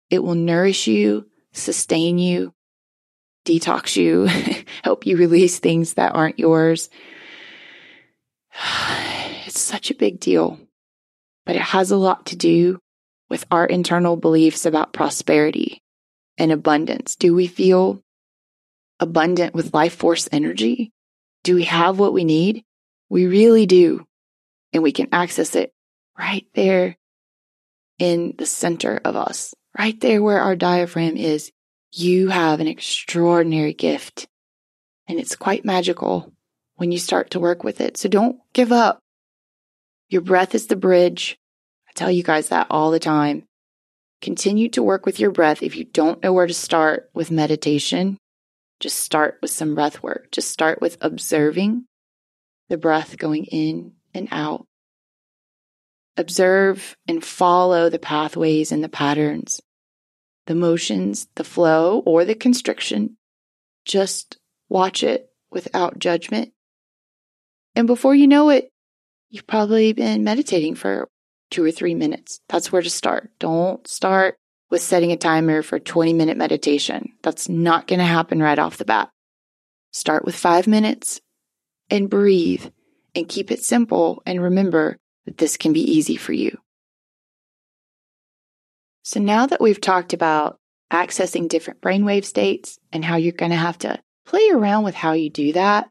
It 0.09 0.23
will 0.23 0.35
nourish 0.35 0.87
you, 0.87 1.27
sustain 1.53 2.19
you, 2.19 2.53
detox 3.45 3.95
you, 3.95 4.25
help 4.83 5.05
you 5.05 5.17
release 5.17 5.59
things 5.59 5.93
that 5.93 6.15
aren't 6.15 6.39
yours. 6.39 6.89
It's 9.45 9.61
such 9.61 9.89
a 9.89 9.95
big 9.95 10.19
deal, 10.19 10.59
but 11.45 11.55
it 11.55 11.61
has 11.61 11.89
a 11.89 11.95
lot 11.95 12.25
to 12.27 12.35
do 12.35 12.79
with 13.29 13.45
our 13.49 13.65
internal 13.65 14.17
beliefs 14.17 14.65
about 14.65 14.91
prosperity 14.91 15.81
and 16.37 16.51
abundance. 16.51 17.15
Do 17.15 17.33
we 17.33 17.47
feel 17.47 18.01
abundant 18.99 19.53
with 19.53 19.73
life 19.73 19.95
force 19.95 20.27
energy? 20.31 20.91
Do 21.43 21.55
we 21.55 21.63
have 21.65 21.99
what 21.99 22.13
we 22.13 22.23
need? 22.23 22.63
We 23.09 23.25
really 23.25 23.65
do. 23.65 24.05
And 24.73 24.83
we 24.83 24.91
can 24.91 25.07
access 25.11 25.55
it 25.55 25.71
right 26.17 26.45
there 26.53 26.97
in 27.99 28.35
the 28.37 28.45
center 28.45 28.99
of 29.03 29.15
us, 29.15 29.53
right 29.77 29.99
there 29.99 30.21
where 30.21 30.41
our 30.41 30.55
diaphragm 30.55 31.17
is. 31.17 31.51
You 31.91 32.29
have 32.29 32.59
an 32.59 32.67
extraordinary 32.67 33.73
gift 33.73 34.27
and 35.07 35.19
it's 35.19 35.35
quite 35.35 35.65
magical 35.65 36.31
when 36.75 36.91
you 36.91 36.99
start 36.99 37.31
to 37.31 37.39
work 37.39 37.63
with 37.63 37.81
it. 37.81 37.97
So 37.97 38.09
don't 38.09 38.39
give 38.53 38.71
up. 38.71 38.99
Your 40.09 40.21
breath 40.21 40.53
is 40.53 40.67
the 40.67 40.75
bridge. 40.75 41.37
I 41.87 41.91
tell 41.95 42.11
you 42.11 42.23
guys 42.23 42.49
that 42.49 42.67
all 42.69 42.91
the 42.91 42.99
time. 42.99 43.46
Continue 44.21 44.69
to 44.69 44.83
work 44.83 45.05
with 45.05 45.19
your 45.19 45.31
breath. 45.31 45.61
If 45.61 45.75
you 45.75 45.83
don't 45.83 46.21
know 46.23 46.33
where 46.33 46.47
to 46.47 46.53
start 46.53 47.09
with 47.13 47.29
meditation, 47.29 48.17
just 48.79 48.99
start 48.99 49.37
with 49.41 49.51
some 49.51 49.75
breath 49.75 50.01
work. 50.01 50.31
Just 50.31 50.51
start 50.51 50.81
with 50.81 50.97
observing 51.01 51.85
the 52.69 52.77
breath 52.77 53.17
going 53.17 53.45
in 53.45 53.93
and 54.13 54.27
out. 54.31 54.65
Observe 56.17 56.95
and 57.07 57.23
follow 57.23 57.89
the 57.89 57.99
pathways 57.99 58.71
and 58.71 58.83
the 58.83 58.89
patterns, 58.89 59.61
the 60.47 60.55
motions, 60.55 61.27
the 61.35 61.43
flow, 61.43 62.01
or 62.05 62.25
the 62.25 62.35
constriction. 62.35 63.17
Just 63.85 64.37
watch 64.67 65.03
it 65.03 65.29
without 65.51 65.99
judgment. 65.99 66.53
And 67.75 67.85
before 67.85 68.15
you 68.15 68.27
know 68.27 68.49
it, 68.49 68.71
you've 69.29 69.45
probably 69.45 69.93
been 69.93 70.23
meditating 70.23 70.73
for 70.73 71.07
two 71.49 71.63
or 71.63 71.71
three 71.71 71.95
minutes. 71.95 72.39
That's 72.49 72.71
where 72.71 72.81
to 72.81 72.89
start. 72.89 73.31
Don't 73.39 73.85
start 73.87 74.37
with 74.69 74.81
setting 74.81 75.11
a 75.11 75.17
timer 75.17 75.61
for 75.61 75.79
20 75.79 76.13
minute 76.13 76.37
meditation. 76.37 77.13
That's 77.23 77.47
not 77.47 77.87
going 77.87 77.99
to 77.99 78.05
happen 78.05 78.41
right 78.41 78.59
off 78.59 78.77
the 78.77 78.85
bat. 78.85 79.09
Start 79.91 80.25
with 80.25 80.35
five 80.35 80.67
minutes 80.67 81.21
and 81.89 82.09
breathe 82.09 82.65
and 83.15 83.29
keep 83.29 83.51
it 83.51 83.63
simple 83.63 84.21
and 84.25 84.41
remember 84.41 84.97
that 85.25 85.37
this 85.37 85.57
can 85.57 85.73
be 85.73 85.81
easy 85.81 86.15
for 86.15 86.33
you. 86.33 86.57
So 89.03 89.19
now 89.19 89.45
that 89.45 89.61
we've 89.61 89.79
talked 89.79 90.13
about 90.13 90.59
accessing 90.91 91.47
different 91.47 91.81
brainwave 91.81 92.25
states 92.25 92.77
and 92.91 93.03
how 93.03 93.15
you're 93.15 93.31
going 93.31 93.51
to 93.51 93.57
have 93.57 93.77
to 93.79 93.99
play 94.25 94.49
around 94.51 94.83
with 94.83 94.95
how 94.95 95.13
you 95.13 95.29
do 95.29 95.53
that, 95.53 95.89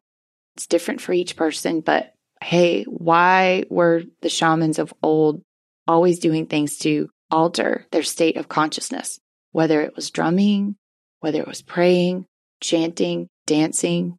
it's 0.55 0.67
different 0.67 1.01
for 1.01 1.13
each 1.13 1.37
person, 1.37 1.81
but 1.81 2.13
hey, 2.43 2.85
why 2.85 3.65
were 3.71 4.03
the 4.23 4.29
shamans 4.29 4.79
of 4.79 4.95
old 5.03 5.43
always 5.87 6.19
doing 6.19 6.47
things 6.47 6.79
to 6.79 7.09
alter 7.31 7.87
their 7.93 8.03
state 8.03 8.37
of 8.37 8.49
consciousness? 8.49 9.19
Whether 9.53 9.81
it 9.83 9.97
was 9.97 10.11
drumming, 10.11 10.77
whether 11.21 11.41
it 11.41 11.49
was 11.49 11.63
praying, 11.63 12.27
chanting, 12.61 13.29
dancing, 13.47 14.19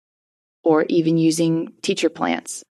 or 0.63 0.86
even 0.89 1.17
using 1.17 1.74
teacher 1.81 2.09
plants 2.09 2.63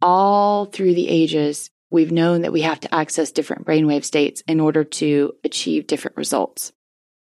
all 0.00 0.66
through 0.66 0.94
the 0.94 1.08
ages, 1.08 1.70
we've 1.90 2.12
known 2.12 2.42
that 2.42 2.52
we 2.52 2.62
have 2.62 2.80
to 2.80 2.94
access 2.94 3.32
different 3.32 3.66
brainwave 3.66 4.04
states 4.04 4.42
in 4.46 4.60
order 4.60 4.84
to 4.84 5.32
achieve 5.44 5.86
different 5.86 6.16
results. 6.16 6.72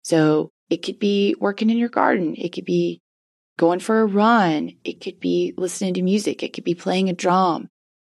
So 0.04 0.52
it 0.70 0.78
could 0.78 1.00
be 1.00 1.36
working 1.40 1.70
in 1.70 1.78
your 1.78 1.90
garden. 1.90 2.36
It 2.38 2.50
could 2.50 2.66
be 2.66 3.02
going 3.58 3.80
for 3.80 4.02
a 4.02 4.06
run. 4.06 4.74
It 4.84 5.02
could 5.02 5.20
be 5.20 5.54
listening 5.58 5.96
to 5.96 6.02
music. 6.02 6.44
It 6.44 6.54
could 6.54 6.64
be 6.64 6.76
playing 6.76 7.10
a 7.10 7.14
drum. 7.14 7.70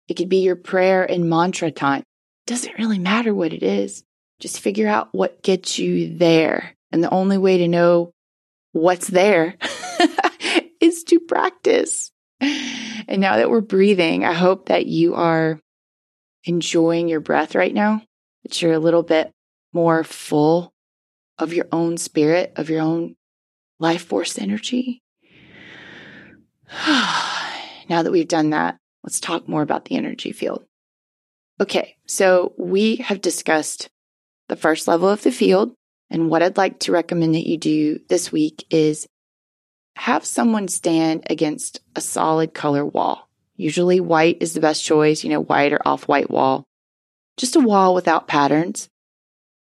It 0.07 0.15
could 0.15 0.29
be 0.29 0.43
your 0.43 0.55
prayer 0.55 1.03
and 1.09 1.29
mantra 1.29 1.71
time. 1.71 2.01
It 2.01 2.51
Doesn't 2.51 2.77
really 2.77 2.99
matter 2.99 3.33
what 3.33 3.53
it 3.53 3.63
is. 3.63 4.03
Just 4.39 4.59
figure 4.59 4.87
out 4.87 5.09
what 5.11 5.43
gets 5.43 5.77
you 5.77 6.17
there. 6.17 6.75
And 6.91 7.03
the 7.03 7.09
only 7.09 7.37
way 7.37 7.59
to 7.59 7.67
know 7.67 8.11
what's 8.71 9.07
there 9.07 9.55
is 10.81 11.03
to 11.05 11.19
practice. 11.19 12.11
And 12.41 13.21
now 13.21 13.37
that 13.37 13.49
we're 13.49 13.61
breathing, 13.61 14.23
I 14.25 14.33
hope 14.33 14.67
that 14.67 14.85
you 14.85 15.15
are 15.15 15.59
enjoying 16.45 17.07
your 17.07 17.19
breath 17.19 17.55
right 17.55 17.73
now, 17.73 18.01
that 18.43 18.61
you're 18.61 18.73
a 18.73 18.79
little 18.79 19.03
bit 19.03 19.31
more 19.73 20.03
full 20.03 20.73
of 21.37 21.53
your 21.53 21.67
own 21.71 21.97
spirit, 21.97 22.53
of 22.55 22.69
your 22.69 22.81
own 22.81 23.15
life 23.79 24.05
force 24.05 24.37
energy. 24.37 25.01
now 27.89 28.03
that 28.03 28.11
we've 28.11 28.27
done 28.27 28.51
that, 28.51 28.77
let's 29.03 29.19
talk 29.19 29.47
more 29.47 29.61
about 29.61 29.85
the 29.85 29.95
energy 29.95 30.31
field. 30.31 30.65
Okay, 31.61 31.97
so 32.05 32.53
we 32.57 32.97
have 32.97 33.21
discussed 33.21 33.89
the 34.47 34.55
first 34.55 34.87
level 34.87 35.09
of 35.09 35.23
the 35.23 35.31
field. 35.31 35.73
And 36.09 36.29
what 36.29 36.41
I'd 36.41 36.57
like 36.57 36.79
to 36.79 36.91
recommend 36.91 37.35
that 37.35 37.47
you 37.47 37.57
do 37.57 37.99
this 38.09 38.31
week 38.31 38.65
is 38.69 39.07
have 39.95 40.25
someone 40.25 40.67
stand 40.67 41.25
against 41.29 41.81
a 41.95 42.01
solid 42.01 42.53
color 42.53 42.85
wall. 42.85 43.29
Usually 43.57 43.99
white 43.99 44.37
is 44.39 44.53
the 44.53 44.61
best 44.61 44.83
choice, 44.83 45.23
you 45.23 45.29
know, 45.29 45.41
white 45.41 45.73
or 45.73 45.81
off 45.85 46.07
white 46.07 46.31
wall. 46.31 46.63
Just 47.37 47.57
a 47.57 47.59
wall 47.59 47.93
without 47.93 48.27
patterns. 48.27 48.87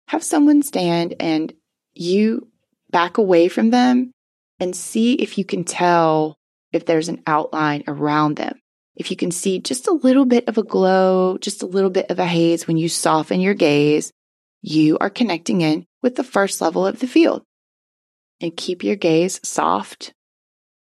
Have 0.09 0.23
someone 0.23 0.62
stand 0.62 1.14
and 1.18 1.52
you 1.94 2.49
back 2.90 3.16
away 3.16 3.49
from 3.49 3.70
them 3.70 4.12
and 4.59 4.76
see 4.76 5.14
if 5.14 5.38
you 5.38 5.44
can 5.44 5.64
tell 5.64 6.37
if 6.73 6.87
there's 6.87 7.09
an 7.09 7.23
outline 7.27 7.85
around 7.87 8.37
them. 8.37 8.61
If 8.95 9.11
you 9.11 9.17
can 9.17 9.31
see 9.31 9.61
just 9.61 9.89
a 9.89 9.93
little 9.93 10.27
bit 10.27 10.49
of 10.49 10.59
a 10.59 10.62
glow, 10.62 11.39
just 11.39 11.62
a 11.62 11.67
little 11.67 11.91
bit 11.91 12.11
of 12.11 12.19
a 12.19 12.27
haze 12.27 12.67
when 12.67 12.77
you 12.77 12.89
soften 12.89 13.41
your 13.41 13.55
gaze, 13.55 14.12
you 14.62 14.99
are 14.99 15.11
connecting 15.11 15.62
in 15.62 15.87
with 16.03 16.17
the 16.17 16.25
first 16.25 16.61
level 16.61 16.87
of 16.87 17.00
the 17.00 17.07
field 17.07 17.43
and 18.41 18.57
keep 18.57 18.85
your 18.85 18.97
gaze 18.97 19.41
soft. 19.43 20.12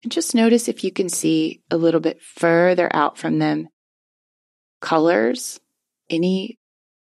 And 0.04 0.12
just 0.12 0.36
notice 0.36 0.68
if 0.68 0.84
you 0.84 0.92
can 0.92 1.10
see 1.10 1.62
a 1.72 1.77
little 1.77 2.00
bit 2.00 2.22
further 2.22 2.94
out 2.96 3.18
from 3.18 3.39
them 3.39 3.68
colors, 4.82 5.60
any 6.10 6.58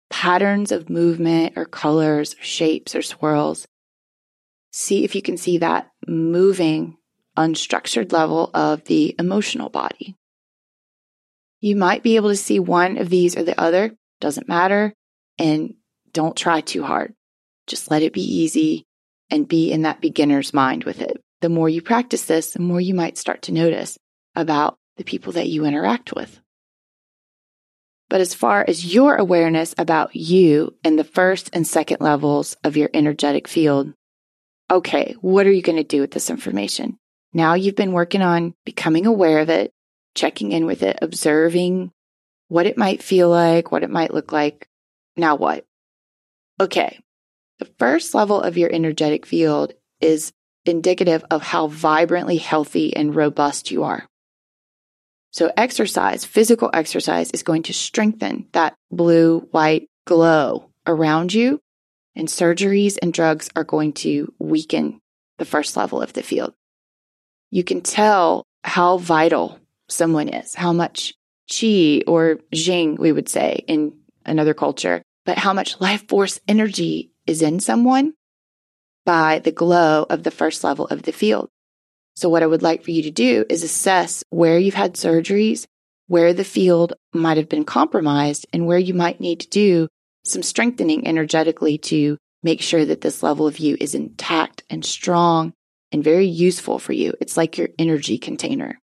patterns 0.10 0.72
of 0.72 0.90
movement 0.90 1.54
or 1.56 1.66
colors, 1.66 2.36
shapes 2.42 2.96
or 2.96 3.02
swirls. 3.02 3.68
See 4.72 5.04
if 5.04 5.16
you 5.16 5.22
can 5.22 5.38
see 5.38 5.60
that 5.60 5.90
moving 6.08 6.97
unstructured 7.38 8.12
level 8.12 8.50
of 8.54 8.84
the 8.86 9.16
emotional 9.20 9.70
body. 9.70 10.16
You 11.60 11.76
might 11.76 12.04
be 12.04 12.16
able 12.16 12.30
to 12.30 12.36
see 12.36 12.60
one 12.60 12.98
of 12.98 13.10
these 13.10 13.38
or 13.38 13.44
the 13.44 13.60
other, 13.60 13.96
doesn't 14.20 14.48
matter. 14.48 14.94
And 15.40 15.76
don't 16.12 16.36
try 16.36 16.62
too 16.62 16.84
hard. 16.84 17.14
Just 17.68 17.92
let 17.92 18.02
it 18.02 18.14
be 18.14 18.22
easy 18.22 18.86
and 19.30 19.48
be 19.48 19.72
in 19.72 19.84
that 19.84 20.02
beginner's 20.02 20.54
mind 20.54 20.84
with 20.84 21.02
it. 21.02 21.22
The 21.42 21.50
more 21.50 21.70
you 21.70 21.82
practice 21.82 22.26
this, 22.26 22.52
the 22.52 22.60
more 22.60 22.82
you 22.82 22.96
might 22.96 23.18
start 23.18 23.44
to 23.44 23.54
notice 23.54 23.98
about 24.36 24.78
the 24.98 25.04
people 25.04 25.34
that 25.34 25.48
you 25.48 25.66
interact 25.66 26.14
with. 26.14 26.40
But 28.10 28.22
as 28.22 28.34
far 28.34 28.64
as 28.68 28.94
your 28.94 29.16
awareness 29.16 29.76
about 29.78 30.16
you 30.16 30.76
in 30.84 30.96
the 30.96 31.04
first 31.04 31.50
and 31.54 31.68
second 31.68 31.98
levels 32.00 32.56
of 32.64 32.78
your 32.78 32.90
energetic 32.94 33.48
field, 33.48 33.94
okay, 34.72 35.16
what 35.22 35.46
are 35.46 35.52
you 35.52 35.62
going 35.62 35.78
to 35.78 35.84
do 35.84 36.02
with 36.02 36.12
this 36.12 36.30
information? 36.30 36.98
Now 37.34 37.54
you've 37.54 37.76
been 37.76 37.92
working 37.92 38.22
on 38.22 38.54
becoming 38.66 39.06
aware 39.06 39.40
of 39.40 39.50
it. 39.50 39.72
checking 40.18 40.52
in 40.52 40.66
with 40.66 40.84
it, 40.84 40.98
observing 41.02 41.92
what 42.50 42.66
it 42.66 42.78
might 42.78 43.04
feel 43.04 43.30
like, 43.30 43.72
what 43.72 43.84
it 43.84 43.90
might 43.90 44.14
look 44.14 44.32
like. 44.32 44.68
Now 45.16 45.36
what? 45.36 45.66
Okay. 46.60 47.00
The 47.60 47.70
first 47.78 48.14
level 48.14 48.42
of 48.42 48.58
your 48.58 48.72
energetic 48.72 49.26
field 49.26 49.74
is 50.02 50.34
indicative 50.66 51.24
of 51.32 51.42
how 51.42 51.68
vibrantly 51.68 52.38
healthy 52.38 52.96
and 52.96 53.16
robust 53.16 53.72
you 53.72 53.84
are. 53.84 54.08
So 55.32 55.52
exercise, 55.56 56.26
physical 56.26 56.70
exercise 56.74 57.32
is 57.32 57.44
going 57.44 57.64
to 57.64 57.74
strengthen 57.74 58.48
that 58.54 58.76
blue 58.92 59.42
white 59.52 59.88
glow 60.06 60.72
around 60.86 61.34
you 61.34 61.60
and 62.16 62.28
surgeries 62.28 62.98
and 63.02 63.14
drugs 63.14 63.50
are 63.56 63.64
going 63.64 63.94
to 63.94 64.34
weaken 64.40 65.00
the 65.38 65.46
first 65.46 65.78
level 65.78 66.02
of 66.02 66.14
the 66.14 66.24
field. 66.24 66.54
You 67.52 67.64
can 67.64 67.82
tell 67.82 68.46
how 68.64 68.98
vital 68.98 69.60
someone 69.90 70.30
is, 70.30 70.56
how 70.56 70.74
much 70.74 71.14
chi 71.50 72.02
or 72.08 72.40
jing, 72.54 72.96
we 72.96 73.12
would 73.12 73.30
say 73.30 73.64
in 73.68 73.94
another 74.26 74.54
culture, 74.54 75.02
but 75.26 75.38
how 75.38 75.54
much 75.54 75.80
life 75.80 76.08
force 76.08 76.40
energy 76.48 77.12
is 77.26 77.42
in 77.42 77.60
someone 77.60 78.14
by 79.06 79.40
the 79.40 79.52
glow 79.52 80.06
of 80.10 80.24
the 80.24 80.32
first 80.32 80.64
level 80.64 80.86
of 80.88 81.04
the 81.04 81.14
field. 81.14 81.50
So, 82.16 82.30
what 82.30 82.44
I 82.44 82.48
would 82.48 82.64
like 82.64 82.84
for 82.84 82.92
you 82.92 83.04
to 83.04 83.12
do 83.12 83.46
is 83.50 83.64
assess 83.64 84.24
where 84.30 84.58
you've 84.58 84.74
had 84.74 84.96
surgeries, 84.96 85.66
where 86.08 86.34
the 86.34 86.44
field 86.44 86.94
might 87.14 87.38
have 87.38 87.48
been 87.48 87.64
compromised, 87.64 88.46
and 88.52 88.66
where 88.66 88.80
you 88.80 88.94
might 88.94 89.22
need 89.22 89.40
to 89.42 89.50
do 89.50 89.88
some 90.26 90.44
strengthening 90.44 91.08
energetically 91.08 91.78
to 91.78 92.18
make 92.44 92.62
sure 92.62 92.86
that 92.86 93.02
this 93.02 93.24
level 93.24 93.48
of 93.48 93.60
you 93.60 93.78
is 93.80 93.96
intact 93.96 94.64
and 94.70 94.84
strong 94.84 95.54
and 95.92 96.04
very 96.04 96.26
useful 96.26 96.80
for 96.80 96.94
you. 96.94 97.14
It's 97.20 97.38
like 97.38 97.58
your 97.58 97.70
energy 97.78 98.18
container. 98.18 98.80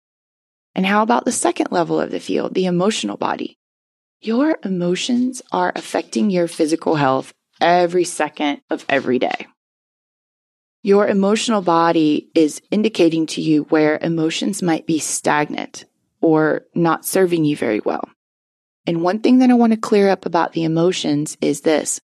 And 0.76 0.86
how 0.86 1.04
about 1.04 1.26
the 1.26 1.32
second 1.32 1.68
level 1.72 2.00
of 2.00 2.12
the 2.12 2.20
field, 2.20 2.54
the 2.54 2.66
emotional 2.66 3.18
body? 3.18 3.58
Your 4.22 4.58
emotions 4.64 5.42
are 5.52 5.72
affecting 5.76 6.30
your 6.30 6.48
physical 6.48 6.96
health 6.96 7.34
every 7.60 8.04
second 8.04 8.62
of 8.70 8.86
every 8.90 9.20
day. 9.20 9.48
Your 10.82 11.08
emotional 11.08 11.62
body 11.62 12.30
is 12.36 12.62
indicating 12.72 13.26
to 13.28 13.42
you 13.42 13.64
where 13.64 13.98
emotions 14.02 14.62
might 14.62 14.86
be 14.86 15.00
stagnant 15.00 15.86
or 16.20 16.66
not 16.76 17.06
serving 17.06 17.46
you 17.46 17.56
very 17.56 17.80
well. 17.80 18.10
And 18.86 19.02
one 19.02 19.20
thing 19.20 19.40
that 19.40 19.50
I 19.50 19.54
want 19.54 19.72
to 19.72 19.80
clear 19.80 20.10
up 20.10 20.26
about 20.26 20.52
the 20.52 20.66
emotions 20.66 21.38
is 21.40 21.62
this 21.62 22.02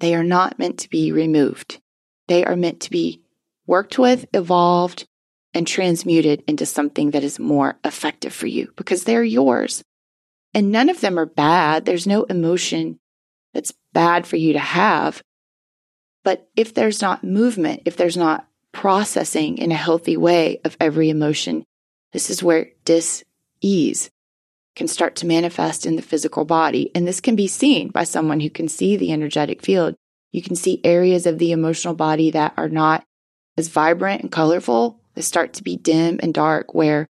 they 0.00 0.14
are 0.14 0.24
not 0.24 0.58
meant 0.58 0.80
to 0.80 0.90
be 0.90 1.12
removed, 1.12 1.80
they 2.28 2.44
are 2.44 2.56
meant 2.56 2.80
to 2.80 2.90
be 2.90 3.21
worked 3.66 3.98
with, 3.98 4.26
evolved, 4.32 5.06
and 5.54 5.66
transmuted 5.66 6.42
into 6.46 6.66
something 6.66 7.10
that 7.10 7.24
is 7.24 7.38
more 7.38 7.78
effective 7.84 8.32
for 8.32 8.46
you 8.46 8.72
because 8.76 9.04
they're 9.04 9.24
yours. 9.24 9.82
And 10.54 10.70
none 10.70 10.88
of 10.88 11.00
them 11.00 11.18
are 11.18 11.26
bad. 11.26 11.84
There's 11.84 12.06
no 12.06 12.24
emotion 12.24 12.98
that's 13.54 13.72
bad 13.92 14.26
for 14.26 14.36
you 14.36 14.52
to 14.54 14.58
have. 14.58 15.22
But 16.24 16.48
if 16.56 16.74
there's 16.74 17.02
not 17.02 17.24
movement, 17.24 17.82
if 17.84 17.96
there's 17.96 18.16
not 18.16 18.46
processing 18.72 19.58
in 19.58 19.72
a 19.72 19.76
healthy 19.76 20.16
way 20.16 20.60
of 20.64 20.76
every 20.80 21.10
emotion, 21.10 21.64
this 22.12 22.30
is 22.30 22.42
where 22.42 22.70
dis 22.84 23.24
ease 23.60 24.10
can 24.74 24.88
start 24.88 25.16
to 25.16 25.26
manifest 25.26 25.84
in 25.84 25.96
the 25.96 26.02
physical 26.02 26.44
body. 26.44 26.90
And 26.94 27.06
this 27.06 27.20
can 27.20 27.36
be 27.36 27.46
seen 27.46 27.88
by 27.88 28.04
someone 28.04 28.40
who 28.40 28.50
can 28.50 28.68
see 28.68 28.96
the 28.96 29.12
energetic 29.12 29.62
field. 29.62 29.94
You 30.30 30.40
can 30.42 30.56
see 30.56 30.80
areas 30.82 31.26
of 31.26 31.38
the 31.38 31.52
emotional 31.52 31.94
body 31.94 32.30
that 32.30 32.54
are 32.56 32.70
not 32.70 33.04
as 33.56 33.68
vibrant 33.68 34.22
and 34.22 34.32
colorful. 34.32 35.00
They 35.14 35.22
start 35.22 35.54
to 35.54 35.62
be 35.62 35.76
dim 35.76 36.20
and 36.22 36.32
dark, 36.32 36.74
where 36.74 37.06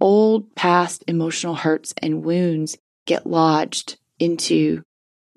old 0.00 0.54
past 0.54 1.04
emotional 1.08 1.54
hurts 1.54 1.94
and 1.98 2.24
wounds 2.24 2.76
get 3.06 3.26
lodged 3.26 3.98
into 4.18 4.82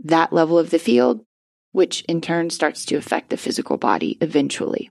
that 0.03 0.33
level 0.33 0.59
of 0.59 0.69
the 0.69 0.79
field, 0.79 1.25
which 1.71 2.01
in 2.01 2.21
turn 2.21 2.49
starts 2.49 2.85
to 2.85 2.95
affect 2.95 3.29
the 3.29 3.37
physical 3.37 3.77
body 3.77 4.17
eventually. 4.21 4.89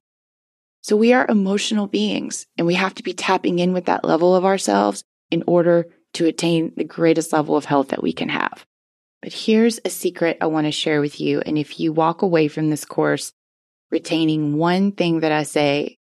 So 0.82 0.96
we 0.96 1.12
are 1.12 1.26
emotional 1.28 1.86
beings 1.86 2.46
and 2.56 2.66
we 2.66 2.74
have 2.74 2.94
to 2.94 3.02
be 3.02 3.12
tapping 3.12 3.58
in 3.58 3.72
with 3.72 3.84
that 3.84 4.04
level 4.04 4.34
of 4.34 4.44
ourselves 4.44 5.04
in 5.30 5.44
order 5.46 5.86
to 6.14 6.26
attain 6.26 6.72
the 6.76 6.84
greatest 6.84 7.32
level 7.32 7.56
of 7.56 7.66
health 7.66 7.88
that 7.88 8.02
we 8.02 8.12
can 8.12 8.30
have. 8.30 8.64
But 9.22 9.32
here's 9.32 9.78
a 9.84 9.90
secret 9.90 10.38
I 10.40 10.46
want 10.46 10.66
to 10.66 10.72
share 10.72 11.00
with 11.00 11.20
you. 11.20 11.42
And 11.44 11.58
if 11.58 11.78
you 11.78 11.92
walk 11.92 12.22
away 12.22 12.48
from 12.48 12.70
this 12.70 12.86
course 12.86 13.32
retaining 13.90 14.56
one 14.56 14.92
thing 14.92 15.20
that 15.20 15.32
I 15.32 15.42
say, 15.42 15.98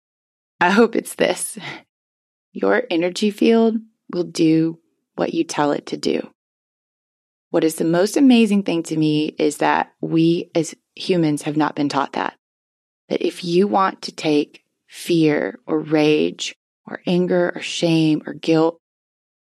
I 0.60 0.70
hope 0.70 0.96
it's 0.96 1.14
this. 1.14 1.58
Your 2.52 2.82
energy 2.90 3.30
field 3.30 3.76
will 4.12 4.24
do 4.24 4.78
what 5.16 5.34
you 5.34 5.44
tell 5.44 5.72
it 5.72 5.86
to 5.86 5.96
do. 5.96 6.28
What 7.50 7.64
is 7.64 7.76
the 7.76 7.84
most 7.84 8.16
amazing 8.16 8.64
thing 8.64 8.82
to 8.84 8.96
me 8.96 9.34
is 9.38 9.58
that 9.58 9.92
we 10.00 10.50
as 10.54 10.74
humans 10.94 11.42
have 11.42 11.56
not 11.56 11.74
been 11.74 11.88
taught 11.88 12.12
that. 12.12 12.34
That 13.08 13.26
if 13.26 13.44
you 13.44 13.66
want 13.66 14.02
to 14.02 14.12
take 14.12 14.64
fear 14.86 15.58
or 15.66 15.78
rage 15.78 16.54
or 16.86 17.00
anger 17.06 17.52
or 17.54 17.62
shame 17.62 18.22
or 18.26 18.34
guilt 18.34 18.78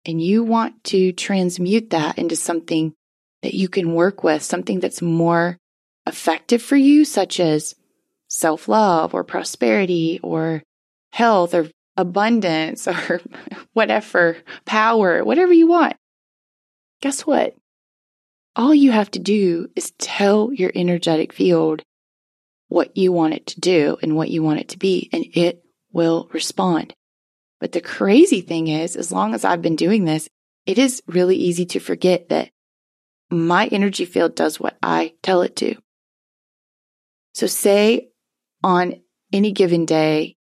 and 0.04 0.22
you 0.22 0.44
want 0.44 0.84
to 0.84 1.12
transmute 1.12 1.90
that 1.90 2.18
into 2.18 2.36
something 2.36 2.92
that 3.42 3.54
you 3.54 3.68
can 3.68 3.94
work 3.94 4.22
with, 4.22 4.42
something 4.42 4.80
that's 4.80 5.02
more 5.02 5.58
effective 6.06 6.62
for 6.62 6.76
you, 6.76 7.04
such 7.04 7.40
as 7.40 7.74
self 8.28 8.68
love 8.68 9.14
or 9.14 9.24
prosperity 9.24 10.20
or 10.22 10.62
health 11.12 11.54
or 11.54 11.68
abundance 11.96 12.86
or 12.88 13.20
whatever, 13.72 14.36
power, 14.64 15.24
whatever 15.24 15.52
you 15.52 15.66
want. 15.66 15.96
Guess 17.00 17.26
what? 17.26 17.54
All 18.56 18.74
you 18.74 18.90
have 18.90 19.10
to 19.12 19.18
do 19.18 19.68
is 19.76 19.92
tell 19.98 20.52
your 20.52 20.72
energetic 20.74 21.32
field 21.32 21.82
what 22.68 22.96
you 22.96 23.12
want 23.12 23.34
it 23.34 23.46
to 23.46 23.60
do 23.60 23.96
and 24.02 24.16
what 24.16 24.30
you 24.30 24.42
want 24.42 24.60
it 24.60 24.68
to 24.70 24.78
be, 24.78 25.08
and 25.12 25.24
it 25.32 25.62
will 25.92 26.28
respond. 26.32 26.94
But 27.60 27.72
the 27.72 27.80
crazy 27.80 28.40
thing 28.40 28.68
is, 28.68 28.94
as 28.96 29.10
long 29.10 29.34
as 29.34 29.44
I've 29.44 29.62
been 29.62 29.76
doing 29.76 30.04
this, 30.04 30.28
it 30.66 30.78
is 30.78 31.02
really 31.06 31.36
easy 31.36 31.64
to 31.66 31.80
forget 31.80 32.28
that 32.28 32.50
my 33.30 33.66
energy 33.68 34.04
field 34.04 34.34
does 34.34 34.60
what 34.60 34.76
I 34.82 35.14
tell 35.22 35.42
it 35.42 35.56
to. 35.56 35.76
So 37.34 37.46
say 37.46 38.08
on 38.62 39.00
any 39.32 39.52
given 39.52 39.84
day, 39.84 40.36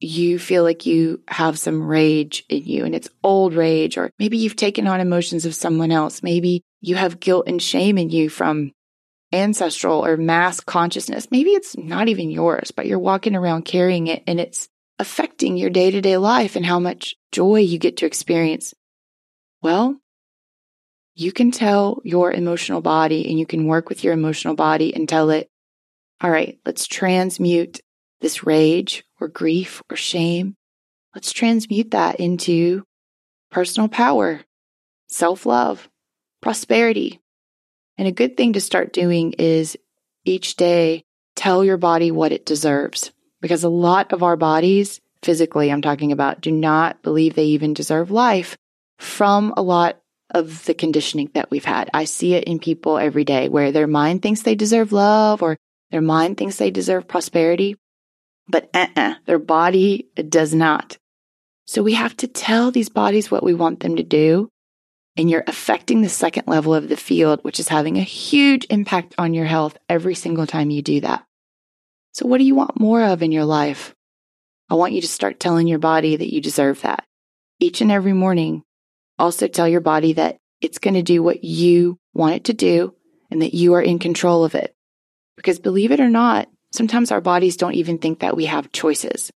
you 0.00 0.38
feel 0.38 0.64
like 0.64 0.84
you 0.84 1.22
have 1.28 1.58
some 1.58 1.82
rage 1.82 2.44
in 2.48 2.64
you 2.64 2.84
and 2.84 2.94
it's 2.94 3.08
old 3.22 3.54
rage, 3.54 3.96
or 3.96 4.10
maybe 4.18 4.36
you've 4.36 4.56
taken 4.56 4.86
on 4.86 5.00
emotions 5.00 5.46
of 5.46 5.54
someone 5.54 5.92
else. 5.92 6.22
Maybe 6.22 6.62
you 6.80 6.96
have 6.96 7.20
guilt 7.20 7.46
and 7.46 7.62
shame 7.62 7.98
in 7.98 8.10
you 8.10 8.28
from 8.28 8.72
ancestral 9.32 10.04
or 10.04 10.16
mass 10.16 10.60
consciousness. 10.60 11.28
Maybe 11.30 11.50
it's 11.50 11.76
not 11.76 12.08
even 12.08 12.30
yours, 12.30 12.70
but 12.70 12.86
you're 12.86 12.98
walking 12.98 13.36
around 13.36 13.64
carrying 13.64 14.08
it 14.08 14.22
and 14.26 14.40
it's 14.40 14.68
affecting 14.98 15.56
your 15.56 15.70
day 15.70 15.90
to 15.90 16.00
day 16.00 16.16
life 16.16 16.56
and 16.56 16.66
how 16.66 16.78
much 16.78 17.16
joy 17.30 17.56
you 17.56 17.78
get 17.78 17.96
to 17.98 18.06
experience. 18.06 18.74
Well, 19.62 19.96
you 21.14 21.32
can 21.32 21.50
tell 21.50 22.00
your 22.04 22.32
emotional 22.32 22.80
body 22.80 23.28
and 23.28 23.38
you 23.38 23.46
can 23.46 23.66
work 23.66 23.88
with 23.88 24.02
your 24.02 24.12
emotional 24.12 24.54
body 24.54 24.94
and 24.94 25.08
tell 25.08 25.30
it, 25.30 25.48
all 26.22 26.30
right, 26.30 26.58
let's 26.64 26.86
transmute 26.86 27.80
this 28.20 28.44
rage 28.44 29.04
or 29.20 29.26
grief 29.26 29.82
or 29.90 29.96
shame. 29.96 30.54
Let's 31.14 31.32
transmute 31.32 31.90
that 31.90 32.20
into 32.20 32.84
personal 33.50 33.88
power, 33.88 34.40
self 35.08 35.44
love, 35.44 35.88
prosperity. 36.40 37.20
And 37.98 38.06
a 38.06 38.12
good 38.12 38.36
thing 38.36 38.54
to 38.54 38.60
start 38.60 38.92
doing 38.92 39.32
is 39.34 39.76
each 40.24 40.56
day 40.56 41.04
tell 41.34 41.64
your 41.64 41.76
body 41.76 42.10
what 42.10 42.32
it 42.32 42.46
deserves. 42.46 43.10
Because 43.40 43.64
a 43.64 43.68
lot 43.68 44.12
of 44.12 44.22
our 44.22 44.36
bodies, 44.36 45.00
physically, 45.22 45.72
I'm 45.72 45.82
talking 45.82 46.12
about, 46.12 46.40
do 46.40 46.52
not 46.52 47.02
believe 47.02 47.34
they 47.34 47.46
even 47.46 47.74
deserve 47.74 48.12
life 48.12 48.56
from 48.98 49.52
a 49.56 49.62
lot 49.62 50.00
of 50.30 50.64
the 50.64 50.74
conditioning 50.74 51.30
that 51.34 51.50
we've 51.50 51.64
had. 51.64 51.90
I 51.92 52.04
see 52.04 52.34
it 52.34 52.44
in 52.44 52.60
people 52.60 52.96
every 52.96 53.24
day 53.24 53.48
where 53.48 53.72
their 53.72 53.88
mind 53.88 54.22
thinks 54.22 54.42
they 54.42 54.54
deserve 54.54 54.92
love 54.92 55.42
or 55.42 55.58
their 55.92 56.00
mind 56.00 56.38
thinks 56.38 56.56
they 56.56 56.70
deserve 56.70 57.06
prosperity, 57.06 57.76
but 58.48 58.70
uh-uh, 58.74 59.14
their 59.26 59.38
body 59.38 60.08
does 60.28 60.54
not. 60.54 60.96
So 61.66 61.82
we 61.82 61.92
have 61.92 62.16
to 62.16 62.26
tell 62.26 62.70
these 62.70 62.88
bodies 62.88 63.30
what 63.30 63.44
we 63.44 63.54
want 63.54 63.80
them 63.80 63.96
to 63.96 64.02
do. 64.02 64.48
And 65.14 65.28
you're 65.28 65.44
affecting 65.46 66.00
the 66.00 66.08
second 66.08 66.44
level 66.46 66.74
of 66.74 66.88
the 66.88 66.96
field, 66.96 67.40
which 67.42 67.60
is 67.60 67.68
having 67.68 67.98
a 67.98 68.02
huge 68.02 68.66
impact 68.70 69.14
on 69.18 69.34
your 69.34 69.44
health 69.44 69.76
every 69.86 70.14
single 70.14 70.46
time 70.46 70.70
you 70.70 70.80
do 70.80 71.02
that. 71.02 71.26
So, 72.12 72.26
what 72.26 72.38
do 72.38 72.44
you 72.44 72.54
want 72.54 72.80
more 72.80 73.02
of 73.02 73.22
in 73.22 73.30
your 73.30 73.44
life? 73.44 73.94
I 74.70 74.74
want 74.74 74.94
you 74.94 75.02
to 75.02 75.08
start 75.08 75.38
telling 75.38 75.68
your 75.68 75.78
body 75.78 76.16
that 76.16 76.32
you 76.32 76.40
deserve 76.40 76.80
that. 76.80 77.04
Each 77.60 77.82
and 77.82 77.92
every 77.92 78.14
morning, 78.14 78.62
also 79.18 79.48
tell 79.48 79.68
your 79.68 79.82
body 79.82 80.14
that 80.14 80.38
it's 80.62 80.78
going 80.78 80.94
to 80.94 81.02
do 81.02 81.22
what 81.22 81.44
you 81.44 81.98
want 82.14 82.36
it 82.36 82.44
to 82.44 82.54
do 82.54 82.94
and 83.30 83.42
that 83.42 83.52
you 83.52 83.74
are 83.74 83.82
in 83.82 83.98
control 83.98 84.44
of 84.44 84.54
it. 84.54 84.74
Because 85.36 85.58
believe 85.58 85.92
it 85.92 86.00
or 86.00 86.10
not, 86.10 86.48
sometimes 86.72 87.10
our 87.10 87.20
bodies 87.20 87.56
don't 87.56 87.74
even 87.74 87.98
think 87.98 88.20
that 88.20 88.36
we 88.36 88.46
have 88.46 88.72
choices. 88.72 89.30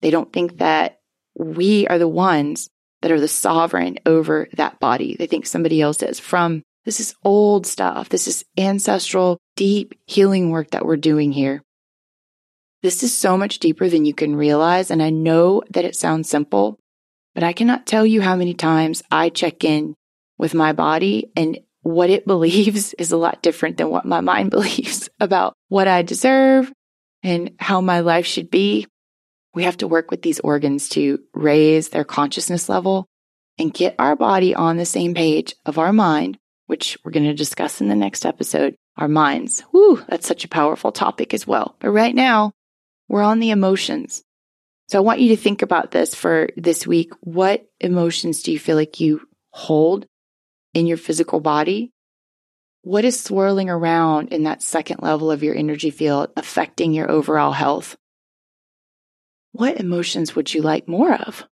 They 0.00 0.10
don't 0.10 0.32
think 0.32 0.58
that 0.58 1.00
we 1.36 1.86
are 1.88 1.98
the 1.98 2.08
ones 2.08 2.68
that 3.00 3.10
are 3.10 3.20
the 3.20 3.28
sovereign 3.28 3.98
over 4.06 4.48
that 4.54 4.80
body. 4.80 5.16
They 5.16 5.26
think 5.26 5.46
somebody 5.46 5.80
else 5.80 6.02
is 6.02 6.20
from 6.20 6.62
this 6.84 6.98
is 6.98 7.14
old 7.22 7.66
stuff. 7.66 8.08
This 8.08 8.26
is 8.26 8.44
ancestral, 8.58 9.38
deep 9.56 9.94
healing 10.06 10.50
work 10.50 10.70
that 10.70 10.84
we're 10.84 10.96
doing 10.96 11.32
here. 11.32 11.62
This 12.82 13.04
is 13.04 13.16
so 13.16 13.38
much 13.38 13.60
deeper 13.60 13.88
than 13.88 14.04
you 14.04 14.14
can 14.14 14.34
realize. 14.34 14.90
And 14.90 15.02
I 15.02 15.10
know 15.10 15.62
that 15.70 15.84
it 15.84 15.94
sounds 15.94 16.28
simple, 16.28 16.78
but 17.34 17.44
I 17.44 17.52
cannot 17.52 17.86
tell 17.86 18.04
you 18.04 18.20
how 18.20 18.34
many 18.34 18.54
times 18.54 19.02
I 19.10 19.28
check 19.28 19.62
in 19.62 19.94
with 20.38 20.54
my 20.54 20.72
body 20.72 21.30
and 21.36 21.60
what 21.82 22.10
it 22.10 22.26
believes 22.26 22.94
is 22.94 23.12
a 23.12 23.16
lot 23.16 23.42
different 23.42 23.76
than 23.76 23.90
what 23.90 24.04
my 24.04 24.20
mind 24.20 24.50
believes 24.52 25.08
about 25.20 25.54
what 25.68 25.88
I 25.88 26.02
deserve 26.02 26.72
and 27.22 27.52
how 27.58 27.80
my 27.80 28.00
life 28.00 28.26
should 28.26 28.50
be. 28.50 28.86
We 29.54 29.64
have 29.64 29.76
to 29.78 29.88
work 29.88 30.10
with 30.10 30.22
these 30.22 30.40
organs 30.40 30.88
to 30.90 31.20
raise 31.34 31.90
their 31.90 32.04
consciousness 32.04 32.68
level 32.68 33.06
and 33.58 33.72
get 33.72 33.94
our 33.98 34.16
body 34.16 34.54
on 34.54 34.76
the 34.76 34.86
same 34.86 35.14
page 35.14 35.54
of 35.66 35.78
our 35.78 35.92
mind, 35.92 36.38
which 36.66 36.96
we're 37.04 37.12
going 37.12 37.26
to 37.26 37.34
discuss 37.34 37.80
in 37.80 37.88
the 37.88 37.94
next 37.94 38.24
episode. 38.24 38.74
Our 38.96 39.08
minds. 39.08 39.64
Woo, 39.72 40.02
that's 40.06 40.26
such 40.26 40.44
a 40.44 40.48
powerful 40.48 40.92
topic 40.92 41.32
as 41.32 41.46
well. 41.46 41.76
But 41.80 41.90
right 41.90 42.14
now, 42.14 42.52
we're 43.08 43.22
on 43.22 43.40
the 43.40 43.50
emotions. 43.50 44.22
So 44.88 44.98
I 44.98 45.02
want 45.02 45.20
you 45.20 45.30
to 45.30 45.42
think 45.42 45.62
about 45.62 45.90
this 45.90 46.14
for 46.14 46.50
this 46.58 46.86
week. 46.86 47.10
What 47.20 47.64
emotions 47.80 48.42
do 48.42 48.52
you 48.52 48.58
feel 48.58 48.76
like 48.76 49.00
you 49.00 49.26
hold 49.50 50.06
in 50.74 50.86
your 50.86 50.96
physical 50.96 51.40
body? 51.40 51.92
What 52.82 53.04
is 53.04 53.20
swirling 53.20 53.70
around 53.70 54.32
in 54.32 54.44
that 54.44 54.62
second 54.62 55.02
level 55.02 55.30
of 55.30 55.42
your 55.42 55.54
energy 55.54 55.90
field 55.90 56.30
affecting 56.36 56.92
your 56.92 57.10
overall 57.10 57.52
health? 57.52 57.96
what 59.52 59.78
emotions 59.78 60.34
would 60.34 60.52
you 60.52 60.62
like 60.62 60.88
more 60.88 61.14
of? 61.14 61.46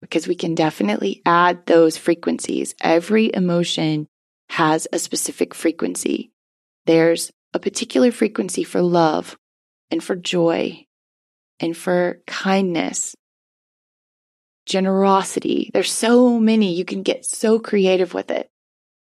Because 0.00 0.26
we 0.26 0.34
can 0.34 0.54
definitely 0.54 1.20
add 1.26 1.66
those 1.66 1.98
frequencies. 1.98 2.74
Every 2.80 3.30
emotion 3.34 4.06
has 4.48 4.88
a 4.92 4.98
specific 4.98 5.54
frequency. 5.54 6.30
There's 6.86 7.30
a 7.52 7.58
particular 7.58 8.12
frequency 8.12 8.62
for 8.64 8.80
love 8.80 9.36
and 9.90 10.02
for 10.02 10.16
joy 10.16 10.86
and 11.58 11.76
for 11.76 12.20
kindness, 12.26 13.14
generosity. 14.64 15.70
There's 15.74 15.92
so 15.92 16.38
many. 16.38 16.72
You 16.74 16.84
can 16.84 17.02
get 17.02 17.26
so 17.26 17.58
creative 17.58 18.14
with 18.14 18.30
it. 18.30 18.48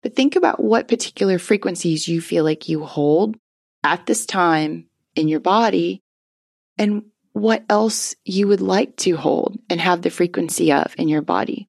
But 0.02 0.14
think 0.14 0.36
about 0.36 0.62
what 0.62 0.88
particular 0.88 1.38
frequencies 1.38 2.06
you 2.06 2.20
feel 2.20 2.44
like 2.44 2.68
you 2.68 2.84
hold 2.84 3.36
at 3.82 4.06
this 4.06 4.26
time 4.26 4.86
in 5.14 5.28
your 5.28 5.40
body 5.40 6.02
and 6.78 7.04
what 7.32 7.64
else 7.68 8.14
you 8.24 8.48
would 8.48 8.60
like 8.60 8.96
to 8.96 9.16
hold 9.16 9.58
and 9.68 9.80
have 9.80 10.02
the 10.02 10.10
frequency 10.10 10.72
of 10.72 10.94
in 10.96 11.08
your 11.08 11.22
body. 11.22 11.68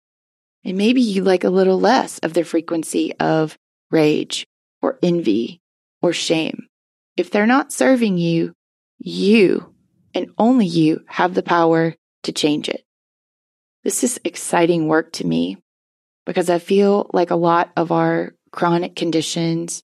And 0.64 0.78
maybe 0.78 1.02
you 1.02 1.24
like 1.24 1.44
a 1.44 1.50
little 1.50 1.80
less 1.80 2.20
of 2.20 2.34
the 2.34 2.44
frequency 2.44 3.14
of 3.20 3.58
rage 3.92 4.48
or 4.82 5.00
envy 5.02 5.62
or 6.02 6.14
shame. 6.14 6.68
If 7.16 7.32
they're 7.32 7.46
not 7.46 7.72
serving 7.72 8.18
you, 8.18 8.54
you 8.98 9.74
and 10.14 10.32
only 10.38 10.66
you 10.66 11.04
have 11.08 11.34
the 11.34 11.44
power 11.44 11.96
to 12.24 12.32
change 12.32 12.70
it. 12.70 12.84
This 13.84 14.04
is 14.04 14.20
exciting 14.24 14.88
work 14.88 15.12
to 15.14 15.28
me 15.28 15.58
because 16.28 16.50
I 16.50 16.60
feel 16.60 17.10
like 17.14 17.32
a 17.32 17.36
lot 17.36 17.72
of 17.78 17.92
our 17.92 18.34
chronic 18.52 18.96
conditions 18.96 19.82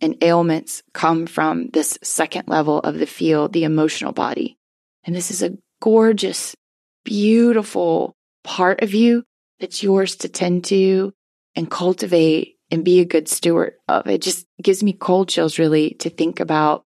and 0.00 0.16
ailments 0.24 0.82
come 0.94 1.26
from 1.26 1.68
this 1.68 1.98
second 2.02 2.48
level 2.48 2.80
of 2.80 2.98
the 2.98 3.06
field, 3.06 3.52
the 3.52 3.64
emotional 3.64 4.12
body. 4.12 4.56
And 5.04 5.14
this 5.14 5.30
is 5.30 5.42
a 5.42 5.56
gorgeous, 5.82 6.56
beautiful 7.04 8.14
part 8.42 8.82
of 8.82 8.94
you 8.94 9.24
that's 9.60 9.82
yours 9.82 10.16
to 10.16 10.28
tend 10.28 10.64
to 10.64 11.12
and 11.54 11.70
cultivate 11.70 12.56
and 12.70 12.82
be 12.82 13.00
a 13.00 13.04
good 13.04 13.28
steward 13.28 13.74
of. 13.86 14.06
It 14.06 14.22
just 14.22 14.46
gives 14.62 14.82
me 14.82 14.94
cold 14.94 15.28
chills 15.28 15.58
really 15.58 15.90
to 16.00 16.08
think 16.08 16.40
about 16.40 16.82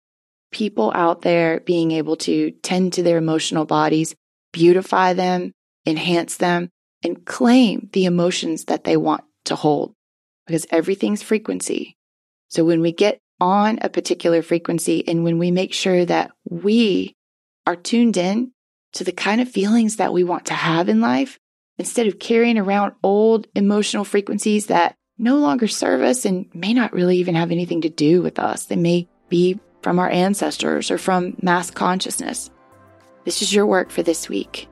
people 0.53 0.93
out 0.95 1.21
there 1.21 1.60
being 1.60 1.91
able 1.91 2.15
to 2.15 2.51
tend 2.63 2.93
to 2.93 3.03
their 3.03 3.17
emotional 3.17 3.65
bodies, 3.65 4.15
beautify 4.53 5.12
them, 5.12 5.51
enhance 5.86 6.38
them, 6.38 6.69
and 7.05 7.23
claim 7.23 7.87
the 7.93 8.05
emotions 8.05 8.65
that 8.65 8.83
they 8.83 8.97
want 8.97 9.23
to 9.45 9.55
hold 9.55 9.93
because 10.47 10.65
everything's 10.71 11.21
frequency. 11.21 11.95
So 12.49 12.65
when 12.65 12.81
we 12.81 12.91
get 12.91 13.19
on 13.39 13.79
a 13.81 13.89
particular 13.89 14.41
frequency 14.41 15.07
and 15.07 15.23
when 15.23 15.37
we 15.37 15.51
make 15.51 15.71
sure 15.71 16.03
that 16.05 16.31
we 16.49 17.15
are 17.67 17.75
tuned 17.75 18.17
in 18.17 18.51
to 18.93 19.03
the 19.03 19.11
kind 19.11 19.39
of 19.39 19.49
feelings 19.49 19.97
that 19.97 20.13
we 20.13 20.23
want 20.23 20.45
to 20.47 20.53
have 20.53 20.89
in 20.89 20.99
life 20.99 21.37
instead 21.77 22.07
of 22.07 22.17
carrying 22.17 22.57
around 22.57 22.93
old 23.03 23.47
emotional 23.55 24.03
frequencies 24.03 24.67
that 24.67 24.95
no 25.17 25.37
longer 25.37 25.67
serve 25.67 26.01
us 26.01 26.25
and 26.25 26.47
may 26.55 26.73
not 26.73 26.93
really 26.93 27.17
even 27.17 27.35
have 27.35 27.51
anything 27.51 27.81
to 27.81 27.89
do 27.89 28.21
with 28.21 28.39
us. 28.39 28.65
They 28.65 28.75
may 28.75 29.07
be 29.29 29.59
from 29.81 29.99
our 29.99 30.09
ancestors 30.09 30.89
or 30.89 30.97
from 30.97 31.37
mass 31.41 31.69
consciousness. 31.69 32.49
This 33.25 33.41
is 33.41 33.53
your 33.53 33.67
work 33.67 33.91
for 33.91 34.01
this 34.01 34.27
week. 34.27 34.67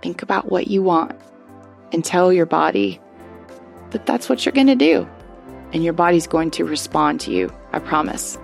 Think 0.00 0.22
about 0.22 0.50
what 0.50 0.68
you 0.68 0.82
want 0.82 1.18
and 1.92 2.04
tell 2.04 2.32
your 2.32 2.46
body 2.46 3.00
that 3.90 4.06
that's 4.06 4.28
what 4.28 4.44
you're 4.44 4.52
going 4.52 4.66
to 4.66 4.74
do. 4.74 5.08
And 5.72 5.84
your 5.84 5.92
body's 5.92 6.26
going 6.26 6.50
to 6.52 6.64
respond 6.64 7.20
to 7.22 7.32
you. 7.32 7.52
I 7.72 7.78
promise 7.78 8.38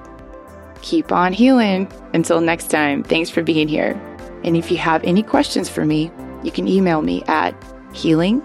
keep 0.82 1.12
on 1.12 1.32
healing. 1.32 1.90
Until 2.14 2.40
next 2.40 2.70
time, 2.70 3.02
thanks 3.02 3.30
for 3.30 3.42
being 3.42 3.66
here. 3.68 4.00
And 4.44 4.56
if 4.56 4.70
you 4.70 4.76
have 4.78 5.02
any 5.04 5.22
questions 5.22 5.68
for 5.68 5.84
me, 5.84 6.10
you 6.42 6.50
can 6.52 6.66
email 6.68 7.02
me 7.02 7.22
at 7.26 7.54
healing 7.92 8.40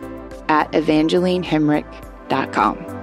at 0.50 0.70
evangelinehemrick.com. 0.72 3.03